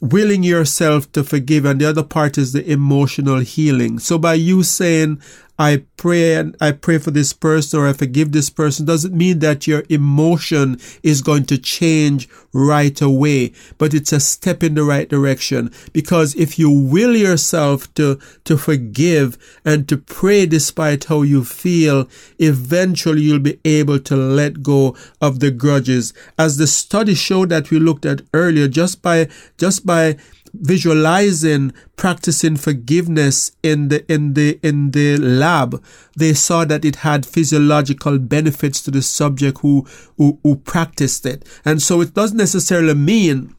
willing 0.00 0.42
yourself 0.42 1.10
to 1.12 1.22
forgive, 1.22 1.64
and 1.64 1.80
the 1.80 1.88
other 1.88 2.02
part 2.02 2.36
is 2.36 2.52
the 2.52 2.68
emotional 2.68 3.38
healing. 3.38 4.00
So 4.00 4.18
by 4.18 4.34
you 4.34 4.64
saying, 4.64 5.22
I 5.58 5.84
pray 5.96 6.34
and 6.34 6.56
I 6.60 6.72
pray 6.72 6.98
for 6.98 7.12
this 7.12 7.32
person 7.32 7.78
or 7.78 7.88
I 7.88 7.92
forgive 7.92 8.32
this 8.32 8.50
person 8.50 8.86
doesn't 8.86 9.14
mean 9.14 9.38
that 9.38 9.66
your 9.66 9.84
emotion 9.88 10.80
is 11.02 11.22
going 11.22 11.44
to 11.46 11.58
change 11.58 12.28
right 12.52 13.00
away, 13.00 13.52
but 13.78 13.94
it's 13.94 14.12
a 14.12 14.18
step 14.18 14.62
in 14.62 14.74
the 14.74 14.82
right 14.82 15.08
direction. 15.08 15.70
Because 15.92 16.34
if 16.34 16.58
you 16.58 16.70
will 16.70 17.14
yourself 17.14 17.92
to, 17.94 18.18
to 18.44 18.56
forgive 18.56 19.38
and 19.64 19.88
to 19.88 19.96
pray 19.96 20.46
despite 20.46 21.04
how 21.04 21.22
you 21.22 21.44
feel, 21.44 22.08
eventually 22.38 23.22
you'll 23.22 23.38
be 23.38 23.60
able 23.64 24.00
to 24.00 24.16
let 24.16 24.62
go 24.62 24.96
of 25.20 25.38
the 25.38 25.52
grudges. 25.52 26.12
As 26.36 26.56
the 26.56 26.66
study 26.66 27.14
showed 27.14 27.50
that 27.50 27.70
we 27.70 27.78
looked 27.78 28.06
at 28.06 28.22
earlier, 28.32 28.66
just 28.66 29.02
by, 29.02 29.28
just 29.56 29.86
by 29.86 30.16
visualizing 30.60 31.72
practicing 31.96 32.56
forgiveness 32.56 33.52
in 33.62 33.88
the 33.88 34.12
in 34.12 34.34
the 34.34 34.58
in 34.62 34.90
the 34.92 35.16
lab 35.16 35.82
they 36.16 36.32
saw 36.32 36.64
that 36.64 36.84
it 36.84 36.96
had 36.96 37.26
physiological 37.26 38.18
benefits 38.18 38.80
to 38.82 38.90
the 38.90 39.02
subject 39.02 39.58
who 39.58 39.86
who, 40.16 40.38
who 40.42 40.56
practiced 40.56 41.26
it 41.26 41.44
and 41.64 41.82
so 41.82 42.00
it 42.00 42.14
doesn't 42.14 42.38
necessarily 42.38 42.94
mean 42.94 43.54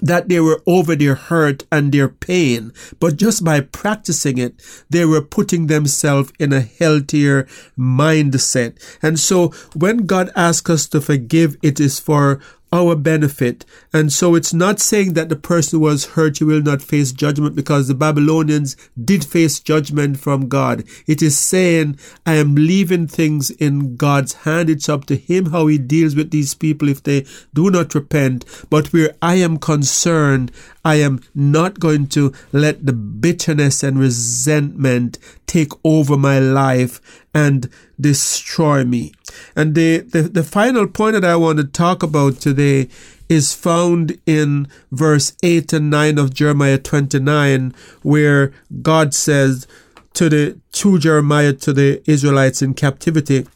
that 0.00 0.28
they 0.28 0.40
were 0.40 0.62
over 0.66 0.96
their 0.96 1.14
hurt 1.14 1.64
and 1.70 1.92
their 1.92 2.08
pain, 2.08 2.72
but 2.98 3.16
just 3.16 3.44
by 3.44 3.60
practicing 3.60 4.38
it, 4.38 4.54
they 4.88 5.04
were 5.04 5.20
putting 5.20 5.66
themselves 5.66 6.32
in 6.38 6.52
a 6.52 6.60
healthier 6.60 7.44
mindset. 7.78 8.78
And 9.02 9.20
so 9.20 9.48
when 9.74 10.06
God 10.06 10.30
asks 10.34 10.70
us 10.70 10.86
to 10.88 11.00
forgive, 11.00 11.56
it 11.62 11.78
is 11.78 12.00
for 12.00 12.40
our 12.72 12.96
benefit. 12.96 13.64
And 13.92 14.12
so 14.12 14.34
it's 14.34 14.54
not 14.54 14.80
saying 14.80 15.12
that 15.12 15.28
the 15.28 15.36
person 15.36 15.78
who 15.78 15.84
was 15.84 16.06
hurt 16.06 16.40
you 16.40 16.46
will 16.46 16.62
not 16.62 16.80
face 16.80 17.12
judgment 17.12 17.54
because 17.54 17.86
the 17.86 17.94
Babylonians 17.94 18.76
did 19.02 19.24
face 19.24 19.60
judgment 19.60 20.18
from 20.18 20.48
God. 20.48 20.84
It 21.06 21.20
is 21.20 21.36
saying, 21.36 21.98
I 22.24 22.34
am 22.36 22.54
leaving 22.54 23.06
things 23.06 23.50
in 23.50 23.96
God's 23.96 24.32
hand. 24.32 24.70
It's 24.70 24.88
up 24.88 25.04
to 25.06 25.16
Him 25.16 25.46
how 25.46 25.66
He 25.66 25.76
deals 25.76 26.16
with 26.16 26.30
these 26.30 26.54
people 26.54 26.88
if 26.88 27.02
they 27.02 27.26
do 27.52 27.70
not 27.70 27.94
repent. 27.94 28.44
But 28.70 28.92
where 28.92 29.14
I 29.20 29.34
am 29.34 29.58
concerned, 29.58 30.50
I 30.84 30.96
am 30.96 31.20
not 31.34 31.78
going 31.78 32.06
to 32.08 32.32
let 32.52 32.86
the 32.86 32.92
bitterness 32.92 33.82
and 33.82 33.98
resentment 33.98 35.18
take 35.46 35.72
over 35.84 36.16
my 36.16 36.38
life 36.38 37.21
and 37.34 37.68
destroy 38.00 38.84
me. 38.84 39.12
And 39.56 39.74
the, 39.74 39.98
the, 39.98 40.22
the 40.22 40.42
final 40.44 40.86
point 40.86 41.14
that 41.14 41.24
I 41.24 41.36
want 41.36 41.58
to 41.58 41.64
talk 41.64 42.02
about 42.02 42.36
today 42.36 42.88
is 43.28 43.54
found 43.54 44.18
in 44.26 44.68
verse 44.90 45.34
8 45.42 45.72
and 45.72 45.90
9 45.90 46.18
of 46.18 46.34
Jeremiah 46.34 46.78
29, 46.78 47.74
where 48.02 48.52
God 48.82 49.14
says 49.14 49.66
to 50.14 50.28
the 50.28 50.58
to 50.72 50.98
Jeremiah 50.98 51.54
to 51.54 51.72
the 51.72 52.02
Israelites 52.10 52.60
in 52.60 52.74
captivity, 52.74 53.46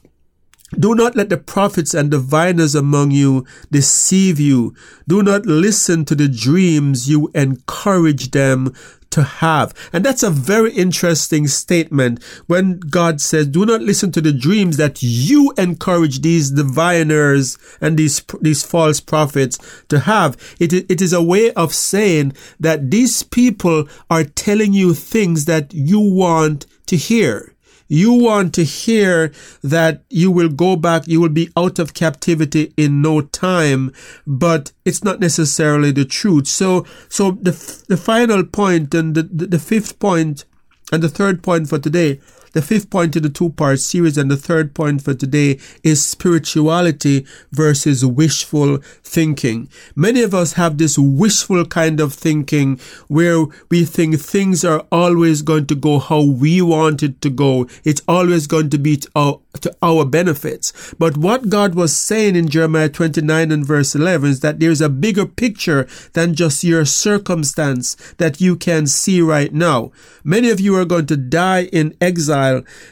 do 0.70 0.94
not 0.94 1.14
let 1.14 1.28
the 1.28 1.36
prophets 1.36 1.94
and 1.94 2.10
diviners 2.10 2.74
among 2.74 3.12
you 3.12 3.46
deceive 3.70 4.40
you. 4.40 4.74
Do 5.06 5.22
not 5.22 5.46
listen 5.46 6.04
to 6.06 6.14
the 6.14 6.28
dreams 6.28 7.08
you 7.08 7.30
encourage 7.34 8.32
them 8.32 8.74
to 9.10 9.22
have. 9.22 9.72
And 9.92 10.04
that's 10.04 10.22
a 10.22 10.30
very 10.30 10.72
interesting 10.72 11.46
statement 11.46 12.22
when 12.48 12.80
God 12.80 13.20
says, 13.20 13.46
do 13.46 13.64
not 13.64 13.80
listen 13.80 14.10
to 14.12 14.20
the 14.20 14.32
dreams 14.32 14.76
that 14.76 15.02
you 15.02 15.52
encourage 15.56 16.20
these 16.20 16.50
diviners 16.50 17.56
and 17.80 17.96
these, 17.96 18.22
these 18.40 18.64
false 18.64 19.00
prophets 19.00 19.58
to 19.88 20.00
have. 20.00 20.36
It, 20.58 20.72
it 20.72 21.00
is 21.00 21.12
a 21.12 21.22
way 21.22 21.52
of 21.52 21.74
saying 21.74 22.34
that 22.60 22.90
these 22.90 23.22
people 23.22 23.88
are 24.10 24.24
telling 24.24 24.72
you 24.72 24.94
things 24.94 25.44
that 25.46 25.72
you 25.72 26.00
want 26.00 26.66
to 26.86 26.96
hear. 26.96 27.55
You 27.88 28.12
want 28.12 28.54
to 28.54 28.64
hear 28.64 29.32
that 29.62 30.04
you 30.10 30.30
will 30.30 30.48
go 30.48 30.76
back, 30.76 31.06
you 31.06 31.20
will 31.20 31.28
be 31.28 31.50
out 31.56 31.78
of 31.78 31.94
captivity 31.94 32.72
in 32.76 33.02
no 33.02 33.20
time, 33.20 33.92
but 34.26 34.72
it's 34.84 35.04
not 35.04 35.20
necessarily 35.20 35.92
the 35.92 36.04
truth. 36.04 36.46
So, 36.48 36.84
so 37.08 37.32
the, 37.32 37.52
the 37.88 37.96
final 37.96 38.44
point 38.44 38.94
and 38.94 39.14
the, 39.14 39.22
the, 39.22 39.46
the 39.46 39.58
fifth 39.58 39.98
point 39.98 40.44
and 40.92 41.02
the 41.02 41.08
third 41.08 41.42
point 41.42 41.68
for 41.68 41.78
today 41.78 42.20
the 42.56 42.62
fifth 42.62 42.88
point 42.88 43.14
in 43.14 43.22
the 43.22 43.28
two 43.28 43.50
part 43.50 43.78
series 43.80 44.16
and 44.16 44.30
the 44.30 44.36
third 44.36 44.74
point 44.74 45.02
for 45.02 45.12
today 45.12 45.58
is 45.84 46.02
spirituality 46.02 47.26
versus 47.52 48.02
wishful 48.02 48.78
thinking. 49.04 49.68
Many 49.94 50.22
of 50.22 50.32
us 50.32 50.54
have 50.54 50.78
this 50.78 50.98
wishful 50.98 51.66
kind 51.66 52.00
of 52.00 52.14
thinking 52.14 52.80
where 53.08 53.44
we 53.70 53.84
think 53.84 54.18
things 54.18 54.64
are 54.64 54.86
always 54.90 55.42
going 55.42 55.66
to 55.66 55.74
go 55.74 55.98
how 55.98 56.22
we 56.24 56.62
want 56.62 57.02
it 57.02 57.20
to 57.20 57.28
go. 57.28 57.66
It's 57.84 58.00
always 58.08 58.46
going 58.46 58.70
to 58.70 58.78
be 58.78 58.96
to 58.96 59.10
our, 59.14 59.40
to 59.60 59.76
our 59.82 60.06
benefits. 60.06 60.94
But 60.98 61.18
what 61.18 61.50
God 61.50 61.74
was 61.74 61.94
saying 61.94 62.36
in 62.36 62.48
Jeremiah 62.48 62.88
29 62.88 63.52
and 63.52 63.66
verse 63.66 63.94
11 63.94 64.30
is 64.30 64.40
that 64.40 64.60
there's 64.60 64.80
a 64.80 64.88
bigger 64.88 65.26
picture 65.26 65.86
than 66.14 66.34
just 66.34 66.64
your 66.64 66.86
circumstance 66.86 67.96
that 68.16 68.40
you 68.40 68.56
can 68.56 68.86
see 68.86 69.20
right 69.20 69.52
now. 69.52 69.92
Many 70.24 70.48
of 70.48 70.58
you 70.58 70.74
are 70.76 70.86
going 70.86 71.06
to 71.06 71.18
die 71.18 71.64
in 71.64 71.94
exile 72.00 72.45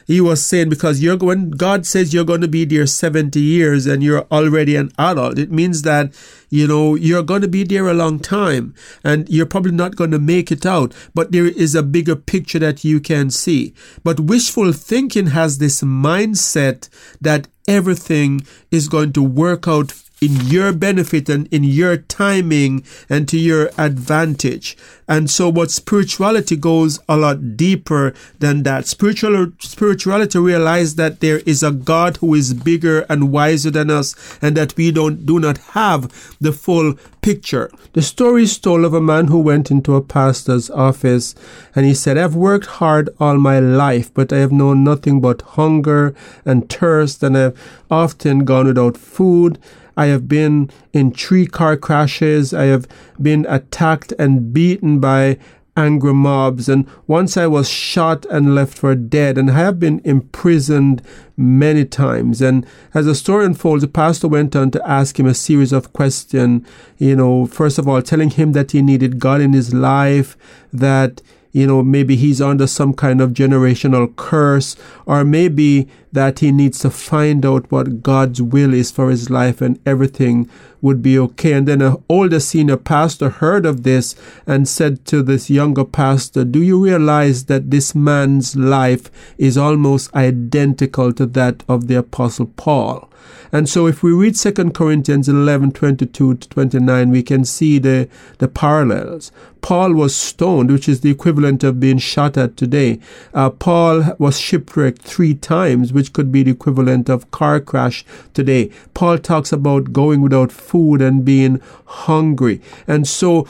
he 0.07 0.21
was 0.21 0.45
saying 0.45 0.69
because 0.69 1.01
you're 1.01 1.17
when 1.17 1.51
God 1.51 1.85
says 1.85 2.13
you're 2.13 2.23
going 2.23 2.41
to 2.41 2.47
be 2.47 2.65
there 2.65 2.85
70 2.85 3.39
years 3.39 3.85
and 3.85 4.03
you're 4.03 4.25
already 4.31 4.75
an 4.75 4.91
adult, 4.97 5.37
it 5.37 5.51
means 5.51 5.81
that 5.83 6.13
you 6.49 6.67
know 6.67 6.95
you're 6.95 7.23
going 7.23 7.41
to 7.41 7.47
be 7.47 7.63
there 7.63 7.87
a 7.87 7.93
long 7.93 8.19
time 8.19 8.73
and 9.03 9.27
you're 9.29 9.45
probably 9.45 9.71
not 9.71 9.95
going 9.95 10.11
to 10.11 10.19
make 10.19 10.51
it 10.51 10.65
out. 10.65 10.93
But 11.13 11.31
there 11.31 11.47
is 11.47 11.75
a 11.75 11.83
bigger 11.83 12.15
picture 12.15 12.59
that 12.59 12.83
you 12.83 12.99
can 12.99 13.29
see. 13.29 13.73
But 14.03 14.19
wishful 14.19 14.71
thinking 14.73 15.27
has 15.27 15.57
this 15.57 15.81
mindset 15.81 16.89
that 17.21 17.47
everything 17.67 18.41
is 18.71 18.87
going 18.87 19.13
to 19.13 19.23
work 19.23 19.67
out 19.67 19.91
in 20.21 20.47
your 20.47 20.71
benefit 20.71 21.29
and 21.29 21.47
in 21.47 21.63
your 21.63 21.97
timing 21.97 22.83
and 23.09 23.27
to 23.27 23.37
your 23.37 23.69
advantage. 23.77 24.77
And 25.07 25.29
so 25.29 25.49
what 25.49 25.69
spirituality 25.69 26.55
goes 26.55 26.99
a 27.07 27.17
lot 27.17 27.55
deeper 27.57 28.13
than 28.39 28.63
that. 28.63 28.87
Spiritual 28.87 29.51
spirituality 29.59 30.39
realizes 30.39 30.95
that 30.95 31.19
there 31.19 31.39
is 31.39 31.61
a 31.61 31.71
God 31.71 32.17
who 32.17 32.33
is 32.33 32.53
bigger 32.53 33.01
and 33.01 33.31
wiser 33.31 33.69
than 33.69 33.91
us 33.91 34.15
and 34.41 34.57
that 34.57 34.75
we 34.77 34.91
don't 34.91 35.25
do 35.25 35.39
not 35.39 35.57
have 35.59 36.37
the 36.39 36.51
full 36.51 36.95
picture. 37.21 37.71
The 37.93 38.01
story 38.01 38.43
is 38.43 38.57
told 38.57 38.83
of 38.83 38.93
a 38.93 39.01
man 39.01 39.27
who 39.27 39.39
went 39.39 39.69
into 39.69 39.95
a 39.95 40.01
pastor's 40.01 40.69
office 40.69 41.35
and 41.75 41.85
he 41.85 41.93
said, 41.93 42.17
I've 42.17 42.35
worked 42.35 42.65
hard 42.65 43.09
all 43.19 43.37
my 43.37 43.59
life, 43.59 44.13
but 44.13 44.33
I 44.33 44.37
have 44.37 44.51
known 44.51 44.83
nothing 44.83 45.21
but 45.21 45.41
hunger 45.41 46.15
and 46.45 46.67
thirst 46.69 47.21
and 47.21 47.37
I've 47.37 47.83
often 47.91 48.45
gone 48.45 48.67
without 48.67 48.97
food 48.97 49.59
I 49.97 50.07
have 50.07 50.27
been 50.27 50.69
in 50.93 51.11
three 51.11 51.47
car 51.47 51.77
crashes. 51.77 52.53
I 52.53 52.65
have 52.65 52.87
been 53.21 53.45
attacked 53.47 54.13
and 54.19 54.53
beaten 54.53 54.99
by 54.99 55.37
angry 55.77 56.13
mobs. 56.13 56.69
And 56.69 56.87
once 57.07 57.35
I 57.37 57.47
was 57.47 57.69
shot 57.69 58.25
and 58.25 58.55
left 58.55 58.77
for 58.77 58.95
dead. 58.95 59.37
And 59.37 59.51
I 59.51 59.55
have 59.55 59.79
been 59.79 60.01
imprisoned 60.03 61.01
many 61.35 61.85
times. 61.85 62.41
And 62.41 62.65
as 62.93 63.05
the 63.05 63.15
story 63.15 63.45
unfolds, 63.45 63.81
the 63.81 63.87
pastor 63.87 64.27
went 64.27 64.55
on 64.55 64.71
to 64.71 64.89
ask 64.89 65.19
him 65.19 65.25
a 65.25 65.33
series 65.33 65.73
of 65.73 65.93
questions. 65.93 66.65
You 66.97 67.15
know, 67.15 67.45
first 67.45 67.77
of 67.77 67.87
all, 67.87 68.01
telling 68.01 68.29
him 68.29 68.53
that 68.53 68.71
he 68.71 68.81
needed 68.81 69.19
God 69.19 69.41
in 69.41 69.53
his 69.53 69.73
life, 69.73 70.37
that 70.71 71.21
you 71.55 71.65
know, 71.65 71.81
maybe 71.81 72.17
he's 72.17 72.41
under 72.41 72.67
some 72.67 72.93
kind 72.93 73.21
of 73.21 73.29
generational 73.29 74.13
curse, 74.17 74.75
or 75.05 75.23
maybe 75.23 75.87
that 76.15 76.39
he 76.39 76.51
needs 76.51 76.79
to 76.79 76.89
find 76.89 77.45
out 77.45 77.71
what 77.71 78.01
God's 78.01 78.41
will 78.41 78.73
is 78.73 78.89
for 78.89 79.09
his 79.09 79.29
life 79.29 79.61
and 79.61 79.79
everything 79.85 80.49
would 80.81 81.01
be 81.01 81.17
okay. 81.19 81.53
And 81.53 81.67
then 81.67 81.81
an 81.81 82.03
older 82.09 82.39
senior 82.39 82.77
pastor 82.77 83.29
heard 83.29 83.65
of 83.65 83.83
this 83.83 84.15
and 84.47 84.67
said 84.67 85.05
to 85.05 85.21
this 85.21 85.49
younger 85.49 85.85
pastor, 85.85 86.43
Do 86.43 86.61
you 86.61 86.83
realize 86.83 87.45
that 87.45 87.71
this 87.71 87.93
man's 87.93 88.55
life 88.55 89.11
is 89.37 89.57
almost 89.57 90.13
identical 90.15 91.13
to 91.13 91.25
that 91.27 91.63
of 91.67 91.87
the 91.87 91.95
apostle 91.95 92.47
Paul? 92.55 93.09
And 93.51 93.69
so 93.69 93.87
if 93.87 94.03
we 94.03 94.11
read 94.11 94.35
2 94.35 94.51
Corinthians 94.71 95.29
11, 95.29 95.71
22 95.71 96.35
to 96.35 96.49
29, 96.49 97.09
we 97.09 97.23
can 97.23 97.45
see 97.45 97.79
the, 97.79 98.09
the 98.39 98.47
parallels. 98.47 99.31
Paul 99.61 99.93
was 99.93 100.15
stoned, 100.15 100.71
which 100.71 100.87
is 100.87 101.01
the 101.01 101.09
equivalent 101.09 101.63
of 101.63 101.79
being 101.79 101.97
shot 101.97 102.37
at 102.37 102.57
today. 102.57 102.99
Uh, 103.33 103.49
Paul 103.49 104.15
was 104.19 104.39
shipwrecked 104.39 105.01
three 105.01 105.33
times, 105.33 105.91
which 105.91 106.04
could 106.13 106.31
be 106.31 106.43
the 106.43 106.51
equivalent 106.51 107.09
of 107.09 107.31
car 107.31 107.59
crash 107.59 108.05
today. 108.33 108.71
Paul 108.93 109.17
talks 109.17 109.51
about 109.51 109.93
going 109.93 110.21
without 110.21 110.51
food 110.51 111.01
and 111.01 111.25
being 111.25 111.61
hungry. 111.85 112.61
And 112.87 113.07
so 113.07 113.47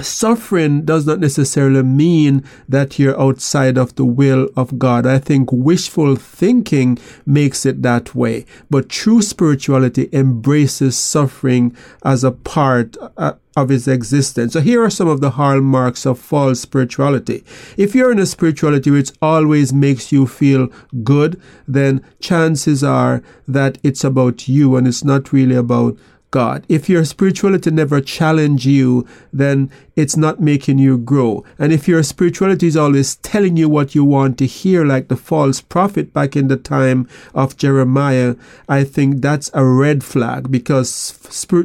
Suffering 0.00 0.84
does 0.84 1.06
not 1.06 1.20
necessarily 1.20 1.84
mean 1.84 2.42
that 2.68 2.98
you're 2.98 3.20
outside 3.20 3.78
of 3.78 3.94
the 3.94 4.04
will 4.04 4.48
of 4.56 4.76
God. 4.76 5.06
I 5.06 5.20
think 5.20 5.52
wishful 5.52 6.16
thinking 6.16 6.98
makes 7.24 7.64
it 7.64 7.82
that 7.82 8.12
way. 8.12 8.44
But 8.68 8.88
true 8.88 9.22
spirituality 9.22 10.08
embraces 10.12 10.96
suffering 10.96 11.76
as 12.02 12.24
a 12.24 12.32
part 12.32 12.96
uh, 13.16 13.34
of 13.56 13.70
its 13.70 13.86
existence. 13.86 14.52
So 14.52 14.60
here 14.60 14.82
are 14.82 14.90
some 14.90 15.08
of 15.08 15.20
the 15.20 15.30
hallmarks 15.30 16.06
of 16.06 16.18
false 16.18 16.60
spirituality. 16.60 17.44
If 17.76 17.94
you're 17.94 18.10
in 18.10 18.18
a 18.18 18.26
spirituality 18.26 18.90
which 18.90 19.12
always 19.22 19.72
makes 19.72 20.10
you 20.10 20.26
feel 20.26 20.68
good, 21.02 21.40
then 21.68 22.04
chances 22.20 22.82
are 22.82 23.22
that 23.46 23.78
it's 23.82 24.04
about 24.04 24.48
you 24.48 24.76
and 24.76 24.88
it's 24.88 25.04
not 25.04 25.32
really 25.32 25.54
about 25.54 25.96
God. 26.34 26.66
If 26.68 26.88
your 26.88 27.04
spirituality 27.04 27.70
never 27.70 28.00
challenge 28.00 28.66
you, 28.66 29.06
then 29.32 29.70
it's 29.94 30.16
not 30.16 30.40
making 30.40 30.78
you 30.78 30.98
grow. 30.98 31.44
And 31.60 31.72
if 31.72 31.86
your 31.86 32.02
spirituality 32.02 32.66
is 32.66 32.76
always 32.76 33.14
telling 33.16 33.56
you 33.56 33.68
what 33.68 33.94
you 33.94 34.04
want 34.04 34.38
to 34.38 34.46
hear, 34.46 34.84
like 34.84 35.06
the 35.06 35.16
false 35.16 35.60
prophet 35.60 36.12
back 36.12 36.34
in 36.34 36.48
the 36.48 36.56
time 36.56 37.08
of 37.34 37.56
Jeremiah, 37.56 38.34
I 38.68 38.82
think 38.82 39.22
that's 39.22 39.48
a 39.54 39.64
red 39.64 40.02
flag 40.02 40.50
because 40.50 41.16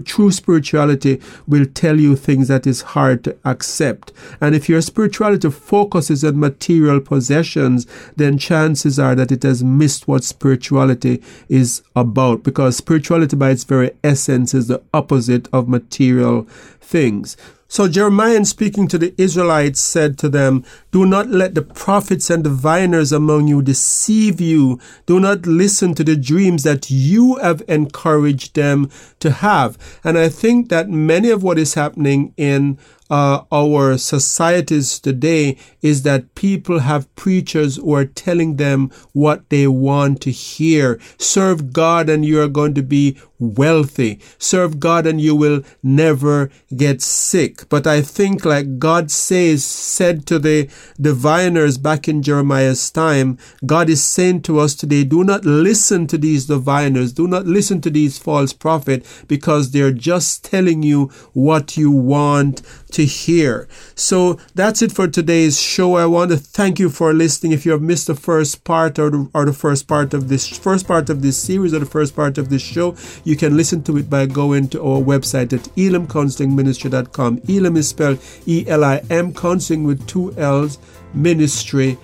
true 0.06 0.32
spirituality 0.32 1.20
will 1.48 1.66
tell 1.66 2.00
you 2.00 2.16
things 2.16 2.48
that 2.50 2.68
is 2.68 2.94
hard 2.94 3.24
to 3.24 3.36
accept. 3.44 4.14
And 4.40 4.54
if 4.54 4.70
your 4.70 4.82
spirituality 4.82 5.50
focuses 5.50 6.24
on 6.24 6.40
material 6.40 7.00
possessions, 7.00 7.88
then 8.16 8.38
chances 8.38 9.00
are 9.00 9.16
that 9.16 9.32
it 9.32 9.42
has 9.42 9.64
missed 9.64 10.08
what 10.08 10.24
spirituality 10.24 11.24
is 11.48 11.82
about 11.96 12.44
because 12.44 12.78
spirituality 12.78 13.36
by 13.36 13.50
its 13.50 13.64
very 13.64 13.92
essence 14.04 14.54
is 14.60 14.68
the 14.68 14.84
opposite 14.94 15.48
of 15.52 15.68
material 15.68 16.44
things. 16.80 17.36
So 17.72 17.88
Jeremiah, 17.88 18.44
speaking 18.46 18.88
to 18.88 18.98
the 18.98 19.14
Israelites, 19.18 19.80
said 19.80 20.18
to 20.20 20.30
them, 20.30 20.66
Do 20.92 21.06
not 21.06 21.28
let 21.28 21.54
the 21.54 21.62
prophets 21.62 22.30
and 22.30 22.44
diviners 22.44 23.12
among 23.12 23.48
you 23.48 23.62
deceive 23.62 24.42
you. 24.42 24.80
Do 25.06 25.20
not 25.20 25.46
listen 25.46 25.94
to 25.96 26.04
the 26.04 26.16
dreams 26.16 26.64
that 26.64 26.90
you 26.90 27.36
have 27.36 27.62
encouraged 27.68 28.56
them 28.56 28.90
to 29.20 29.32
have. 29.32 29.78
And 30.04 30.18
I 30.18 30.30
think 30.30 30.70
that 30.70 30.90
many 30.90 31.30
of 31.30 31.44
what 31.44 31.60
is 31.60 31.76
happening 31.76 32.34
in 32.38 32.80
uh, 33.10 33.44
our 33.52 33.98
societies 33.98 35.00
today 35.00 35.58
is 35.82 36.04
that 36.04 36.36
people 36.36 36.80
have 36.80 37.14
preachers 37.16 37.78
who 37.78 37.94
are 37.94 38.06
telling 38.06 38.58
them 38.58 38.92
what 39.14 39.50
they 39.50 39.68
want 39.68 40.22
to 40.22 40.32
hear. 40.32 41.00
Serve 41.18 41.74
God 41.74 42.10
and 42.10 42.24
you 42.24 42.40
are 42.42 42.48
going 42.48 42.76
to 42.76 42.84
be 42.84 43.18
wealthy. 43.40 44.20
Serve 44.38 44.80
God 44.80 45.08
and 45.08 45.20
you 45.20 45.36
will 45.36 45.64
never 45.82 46.52
get 46.76 47.02
sick. 47.02 47.68
But 47.70 47.88
I 47.88 48.02
think 48.02 48.46
like 48.46 48.78
God 48.78 49.10
says, 49.10 49.64
said 49.64 50.28
to 50.28 50.38
the 50.38 50.70
diviners 51.00 51.78
back 51.78 52.08
in 52.08 52.22
Jeremiah's 52.22 52.90
time, 52.92 53.38
God 53.66 53.90
is 53.90 54.04
saying 54.04 54.42
to 54.44 54.60
us 54.60 54.76
today, 54.76 55.04
do 55.04 55.24
not 55.24 55.46
listen 55.46 56.08
to 56.08 56.18
these 56.18 56.46
diviners. 56.46 57.14
Do 57.14 57.28
not 57.28 57.46
listen 57.46 57.82
to 57.82 57.90
these 57.90 58.18
false 58.18 58.54
prophets 58.54 59.24
because 59.28 59.72
they're 59.72 59.92
just 59.92 60.44
telling 60.44 60.84
you 60.84 61.06
what 61.34 61.78
you 61.78 61.92
want 61.92 62.62
to 62.92 63.06
hear. 63.06 63.68
So 63.96 64.40
that's 64.56 64.82
it 64.82 64.92
for 64.92 65.08
today's 65.08 65.60
show. 65.60 65.96
I 65.96 66.06
want 66.06 66.32
to 66.32 66.38
thank 66.38 66.80
you 66.80 66.90
for 66.90 67.14
listening. 67.14 67.52
If 67.52 67.66
you 67.66 67.72
have 67.72 67.82
missed 67.82 68.08
the 68.08 68.16
first 68.16 68.64
part 68.64 69.00
or 69.00 69.10
the, 69.10 69.30
or 69.34 69.46
the 69.46 69.54
first 69.54 69.88
part 69.88 70.14
of 70.14 70.30
this 70.30 70.48
first 70.48 70.88
part 70.88 71.10
of 71.10 71.22
this 71.22 71.38
series 71.38 71.74
or 71.74 71.80
the 71.80 71.86
first 71.86 72.16
part 72.16 72.38
of 72.38 72.50
this 72.50 72.62
show, 72.62 72.96
you 73.24 73.36
can 73.36 73.56
listen 73.56 73.84
to 73.84 73.98
it 73.98 74.10
by 74.10 74.26
going 74.26 74.68
to 74.70 74.82
our 74.82 75.02
website 75.02 75.54
at 75.54 75.64
elimcounselingministry.com. 75.76 77.42
Elim 77.48 77.78
is 77.78 77.90
spelled 77.90 78.20
E 78.46 78.66
L 78.68 78.84
I 78.84 79.02
M, 79.10 79.34
counseling 79.34 79.84
with 79.84 80.06
two 80.08 80.34
L's, 80.38 80.78
ministry 81.14 81.98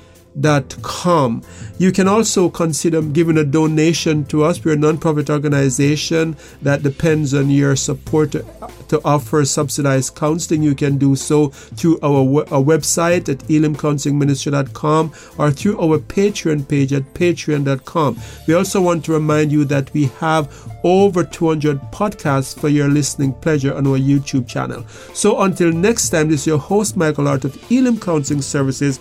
com. 0.82 1.42
You 1.78 1.92
can 1.92 2.08
also 2.08 2.50
consider 2.50 3.02
giving 3.02 3.38
a 3.38 3.44
donation 3.44 4.26
to 4.26 4.44
us. 4.44 4.64
We're 4.64 4.74
a 4.74 4.78
non-profit 4.78 5.30
organization 5.30 6.36
that 6.62 6.84
depends 6.84 7.34
on 7.34 7.50
your 7.50 7.76
support 7.76 8.32
to, 8.34 8.46
to 8.90 9.02
offer 9.04 9.44
subsidized 9.46 10.16
counseling. 10.16 10.64
You 10.64 10.76
can 10.76 10.98
do 10.98 11.16
so 11.16 11.50
through 11.50 12.00
our, 12.02 12.42
our 12.54 12.64
website 12.64 13.30
at 13.30 13.40
elimcounselingministry.com 13.50 15.14
or 15.38 15.52
through 15.52 15.80
our 15.80 16.00
Patreon 16.00 16.68
page 16.68 16.94
at 16.94 17.14
patreon.com. 17.14 18.20
We 18.48 18.54
also 18.54 18.82
want 18.82 19.06
to 19.06 19.14
remind 19.14 19.52
you 19.52 19.66
that 19.66 19.94
we 19.94 20.06
have 20.20 20.52
over 20.84 21.24
200 21.24 21.80
podcasts 21.92 22.58
for 22.58 22.70
your 22.70 22.88
listening 22.88 23.34
pleasure 23.34 23.74
on 23.74 23.88
our 23.88 23.98
YouTube 23.98 24.48
channel. 24.48 24.86
So 25.14 25.42
until 25.42 25.72
next 25.72 26.10
time, 26.10 26.30
this 26.30 26.42
is 26.42 26.48
your 26.48 26.60
host, 26.60 26.96
Michael 26.96 27.26
Hart 27.26 27.44
of 27.44 27.72
Elim 27.72 28.00
Counseling 28.00 28.42
Services 28.42 29.00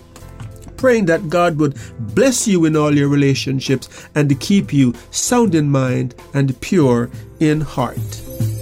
praying 0.76 1.06
that 1.06 1.28
God 1.28 1.58
would 1.58 1.76
bless 1.98 2.46
you 2.46 2.64
in 2.64 2.76
all 2.76 2.94
your 2.94 3.08
relationships 3.08 3.88
and 4.14 4.28
to 4.28 4.34
keep 4.34 4.72
you 4.72 4.94
sound 5.10 5.54
in 5.54 5.70
mind 5.70 6.14
and 6.32 6.58
pure 6.60 7.10
in 7.40 7.60
heart. 7.60 8.53